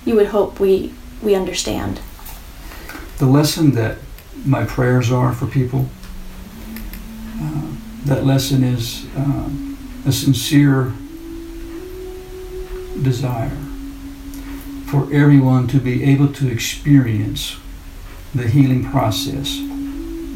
you 0.04 0.14
would 0.16 0.28
hope 0.28 0.58
we 0.58 0.92
we 1.22 1.34
understand? 1.34 2.00
the 3.22 3.28
lesson 3.28 3.70
that 3.70 3.98
my 4.44 4.64
prayers 4.64 5.12
are 5.12 5.32
for 5.32 5.46
people, 5.46 5.88
uh, 7.40 7.62
that 8.04 8.24
lesson 8.26 8.64
is 8.64 9.06
uh, 9.16 9.48
a 10.04 10.10
sincere 10.10 10.92
desire 13.00 13.56
for 14.86 15.04
everyone 15.12 15.68
to 15.68 15.78
be 15.78 16.02
able 16.02 16.32
to 16.32 16.50
experience 16.50 17.58
the 18.34 18.48
healing 18.48 18.90
process 18.90 19.58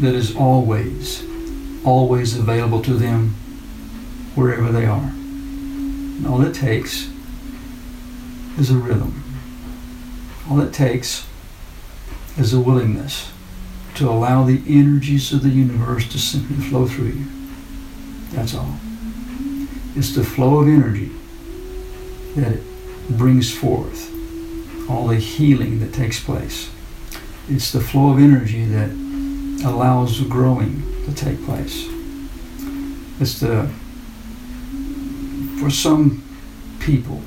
that 0.01 0.15
is 0.15 0.37
always, 0.37 1.25
always 1.85 2.37
available 2.37 2.83
to 2.83 2.95
them 2.95 3.31
wherever 4.35 4.71
they 4.71 4.85
are. 4.85 5.11
And 5.11 6.27
all 6.27 6.43
it 6.43 6.55
takes 6.55 7.11
is 8.59 8.71
a 8.71 8.77
rhythm. 8.77 9.23
All 10.51 10.61
it 10.61 10.73
takes 10.73 11.27
is 12.39 12.53
a 12.53 12.61
willingness 12.61 13.33
to 13.95 14.09
allow 14.11 14.45
the 14.45 14.63
energies 14.69 15.33
of 15.33 15.43
the 15.43 15.49
universe 15.49 16.07
to 16.11 16.19
simply 16.19 16.57
flow 16.57 16.87
through 16.87 17.07
you. 17.07 17.27
That's 18.33 18.55
all. 18.55 18.77
It's 19.95 20.15
the 20.15 20.25
flow 20.25 20.59
of 20.61 20.69
energy 20.69 21.11
that 22.37 22.61
brings 23.09 23.55
forth 23.55 24.13
all 24.91 25.07
the 25.07 25.17
healing 25.17 25.81
that 25.81 25.95
takes 25.95 26.23
place. 26.23 26.71
It's 27.49 27.71
the 27.71 27.81
flow 27.81 28.11
of 28.11 28.19
energy 28.19 28.65
that 28.65 28.91
allows 29.65 30.19
the 30.19 30.29
growing 30.29 30.83
to 31.05 31.15
take 31.15 31.45
place. 31.45 31.87
It's 33.21 33.39
the, 33.39 33.71
for 35.61 35.71
some 35.71 36.25
people, 36.81 37.23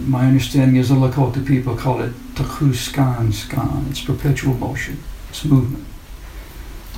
my 0.00 0.26
understanding 0.26 0.74
is 0.74 0.88
the 0.88 0.96
Lakota 0.96 1.46
people 1.46 1.76
call 1.76 2.00
it 2.00 2.12
takuskan 2.34 3.32
skan. 3.32 3.88
It's 3.90 4.00
perpetual 4.04 4.54
motion. 4.54 4.98
It's 5.30 5.44
movement. 5.44 5.86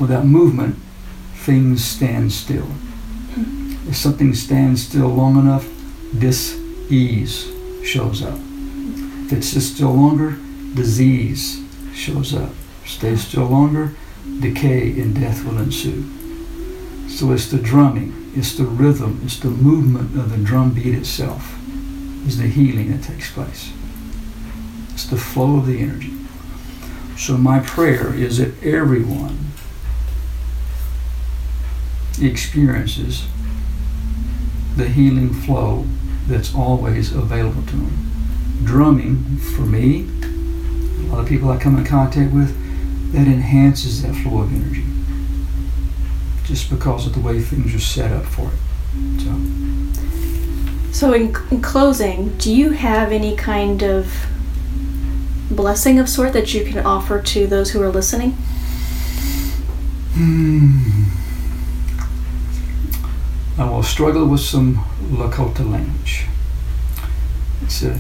Without 0.00 0.24
movement, 0.24 0.76
things 1.34 1.84
stand 1.84 2.32
still. 2.32 2.68
If 3.86 3.96
something 3.96 4.32
stands 4.32 4.86
still 4.86 5.08
long 5.08 5.38
enough, 5.38 5.68
dis-ease 6.18 7.52
shows 7.84 8.22
up. 8.22 8.38
If 9.26 9.32
it 9.34 9.42
sits 9.44 9.66
still 9.66 9.92
longer, 9.92 10.38
disease 10.74 11.63
shows 11.94 12.34
up. 12.34 12.50
Stays 12.84 13.26
still 13.26 13.46
longer, 13.46 13.94
decay 14.40 14.90
and 15.00 15.18
death 15.18 15.44
will 15.44 15.58
ensue. 15.58 16.04
So 17.08 17.32
it's 17.32 17.50
the 17.50 17.58
drumming, 17.58 18.32
it's 18.34 18.54
the 18.56 18.64
rhythm, 18.64 19.20
it's 19.24 19.38
the 19.38 19.48
movement 19.48 20.18
of 20.18 20.30
the 20.30 20.44
drum 20.44 20.74
beat 20.74 20.94
itself, 20.94 21.56
is 22.26 22.38
the 22.38 22.48
healing 22.48 22.90
that 22.90 23.04
takes 23.04 23.30
place. 23.32 23.72
It's 24.92 25.06
the 25.06 25.16
flow 25.16 25.58
of 25.58 25.66
the 25.66 25.80
energy. 25.80 26.12
So 27.16 27.36
my 27.36 27.60
prayer 27.60 28.12
is 28.12 28.38
that 28.38 28.62
everyone 28.62 29.52
experiences 32.20 33.26
the 34.76 34.88
healing 34.88 35.32
flow 35.32 35.86
that's 36.26 36.54
always 36.54 37.12
available 37.12 37.62
to 37.62 37.76
them. 37.76 38.10
Drumming, 38.64 39.36
for 39.38 39.62
me, 39.62 40.08
a 41.12 41.16
the 41.16 41.24
people 41.24 41.50
I 41.50 41.58
come 41.58 41.76
in 41.76 41.84
contact 41.84 42.32
with, 42.32 42.56
that 43.12 43.26
enhances 43.26 44.02
that 44.02 44.14
flow 44.14 44.42
of 44.42 44.52
energy. 44.52 44.84
Just 46.44 46.70
because 46.70 47.06
of 47.06 47.14
the 47.14 47.20
way 47.20 47.40
things 47.40 47.74
are 47.74 47.78
set 47.78 48.12
up 48.12 48.24
for 48.24 48.50
it. 48.50 49.20
So 49.20 49.34
So, 50.92 51.12
in, 51.12 51.34
in 51.50 51.60
closing, 51.60 52.36
do 52.38 52.52
you 52.54 52.70
have 52.70 53.10
any 53.12 53.34
kind 53.36 53.82
of 53.82 54.26
blessing 55.50 55.98
of 55.98 56.08
sort 56.08 56.32
that 56.32 56.54
you 56.54 56.64
can 56.64 56.84
offer 56.84 57.20
to 57.20 57.46
those 57.46 57.72
who 57.72 57.82
are 57.82 57.90
listening? 57.90 58.32
Hmm. 60.14 61.04
I 63.60 63.70
will 63.70 63.82
struggle 63.82 64.26
with 64.26 64.40
some 64.40 64.76
Lakota 65.10 65.68
language. 65.70 66.26
It's 67.62 67.82
a 67.82 67.98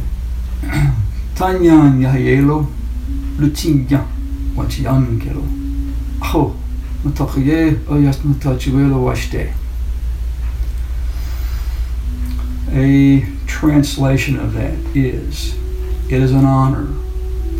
Tanyan 1.34 2.00
Yahayelo 2.00 2.66
Wachiangelo. 4.54 5.44
Oh, 6.22 6.56
Oyas 7.04 8.16
Matachuelo 8.18 8.94
oh, 8.94 9.04
Washte. 9.04 9.52
A 12.70 13.26
translation 13.46 14.38
of 14.38 14.54
that 14.54 14.74
is 14.96 15.54
It 16.08 16.20
is 16.20 16.32
an 16.32 16.44
honor 16.44 16.92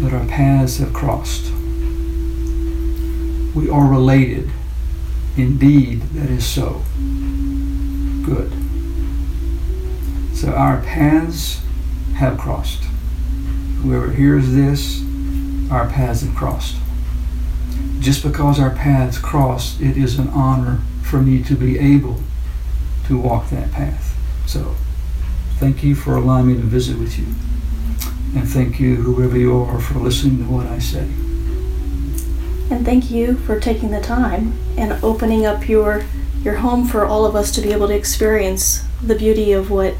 that 0.01 0.13
our 0.13 0.27
paths 0.27 0.79
have 0.79 0.93
crossed. 0.93 1.53
We 3.55 3.71
are 3.71 3.87
related. 3.87 4.51
Indeed, 5.37 6.03
that 6.15 6.31
is 6.31 6.45
so. 6.45 6.83
Good. 8.25 8.53
So 10.35 10.53
our 10.53 10.81
paths 10.83 11.61
have 12.17 12.39
crossed. 12.39 12.83
Whoever 13.83 14.11
hears 14.11 14.53
this, 14.53 15.04
our 15.71 15.89
paths 15.89 16.23
have 16.23 16.35
crossed. 16.35 16.77
Just 18.01 18.23
because 18.23 18.61
our 18.61 18.71
paths 18.71 19.19
crossed, 19.19 19.81
it 19.81 19.97
is 19.97 20.19
an 20.19 20.29
honor 20.29 20.81
for 21.03 21.21
me 21.21 21.43
to 21.43 21.55
be 21.55 21.79
able 21.79 22.21
to 23.07 23.19
walk 23.19 23.51
that 23.51 23.73
path. 23.73 24.17
So, 24.47 24.75
thank 25.59 25.83
you 25.83 25.95
for 25.95 26.17
allowing 26.17 26.49
me 26.49 26.55
to 26.55 26.61
visit 26.61 26.99
with 26.99 27.19
you. 27.19 27.27
And 28.39 28.49
thank 28.49 28.81
you, 28.81 28.97
whoever 28.97 29.39
you 29.39 29.57
are, 29.57 29.81
for 29.81 29.99
listening 29.99 30.39
to 30.39 30.45
what 30.45 30.67
I 30.67 30.79
say. 30.79 31.09
And 32.71 32.85
thank 32.85 33.11
you 33.11 33.37
for 33.37 33.61
taking 33.61 33.91
the 33.91 34.01
time 34.01 34.59
and 34.77 34.93
opening 35.05 35.47
up 35.47 35.69
your 35.69 36.05
your 36.43 36.57
home 36.57 36.87
for 36.87 37.07
all 37.07 37.25
of 37.25 37.35
us 37.35 37.51
to 37.53 37.63
be 37.63 37.73
able 37.73 37.89
to 37.89 37.97
experience 37.97 38.85
the 39.03 39.15
beauty 39.15 39.53
of 39.53 39.71
what 39.71 39.95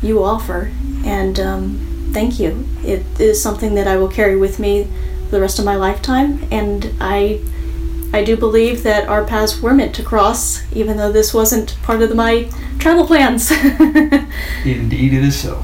you 0.00 0.22
offer. 0.22 0.72
And 1.04 1.38
um, 1.38 2.10
thank 2.12 2.40
you. 2.40 2.66
It 2.82 3.04
is 3.20 3.42
something 3.42 3.74
that 3.74 3.86
I 3.86 3.96
will 3.96 4.08
carry 4.08 4.36
with 4.36 4.58
me 4.58 4.88
the 5.30 5.40
rest 5.40 5.58
of 5.58 5.64
my 5.64 5.76
lifetime. 5.76 6.46
And 6.50 6.94
I 7.00 7.40
I 8.12 8.24
do 8.24 8.36
believe 8.36 8.82
that 8.82 9.08
our 9.08 9.24
paths 9.24 9.60
were 9.62 9.72
meant 9.72 9.94
to 9.96 10.02
cross, 10.02 10.62
even 10.72 10.96
though 10.96 11.12
this 11.12 11.32
wasn't 11.32 11.76
part 11.82 12.02
of 12.02 12.14
my 12.16 12.50
travel 12.78 13.06
plans. 13.06 13.50
Indeed, 14.64 15.14
it 15.14 15.22
is 15.24 15.40
so. 15.40 15.62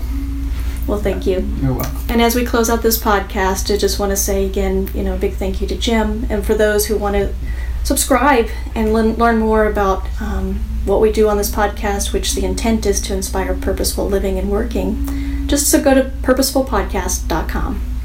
well, 0.87 1.01
thank 1.01 1.27
you. 1.27 1.41
You're 1.61 1.73
welcome. 1.73 1.99
And 2.09 2.23
as 2.23 2.37
we 2.37 2.45
close 2.45 2.71
out 2.71 2.83
this 2.83 3.03
podcast, 3.03 3.75
I 3.75 3.77
just 3.77 3.99
want 3.99 4.11
to 4.11 4.17
say 4.17 4.47
again, 4.47 4.89
you 4.95 5.03
know, 5.03 5.15
a 5.15 5.19
big 5.19 5.35
thank 5.35 5.61
you 5.61 5.67
to 5.67 5.77
Jim. 5.77 6.25
And 6.31 6.47
for 6.47 6.55
those 6.55 6.87
who 6.87 6.97
want 6.97 7.17
to 7.17 7.35
subscribe 7.83 8.49
and 8.77 8.93
learn, 8.93 9.15
learn 9.15 9.39
more 9.39 9.67
about 9.67 10.07
um, 10.21 10.61
what 10.85 11.01
we 11.01 11.11
do 11.11 11.29
on 11.29 11.39
this 11.39 11.51
podcast, 11.51 12.13
which 12.13 12.35
the 12.35 12.45
intent 12.45 12.87
is 12.87 13.01
to 13.03 13.15
inspire 13.15 13.55
purposeful 13.55 14.07
living 14.09 14.39
and 14.39 14.53
working, 14.53 15.49
just 15.49 15.69
so 15.69 15.83
go 15.83 15.95
to 15.95 16.11
purposefulpodcast.com. 16.23 17.96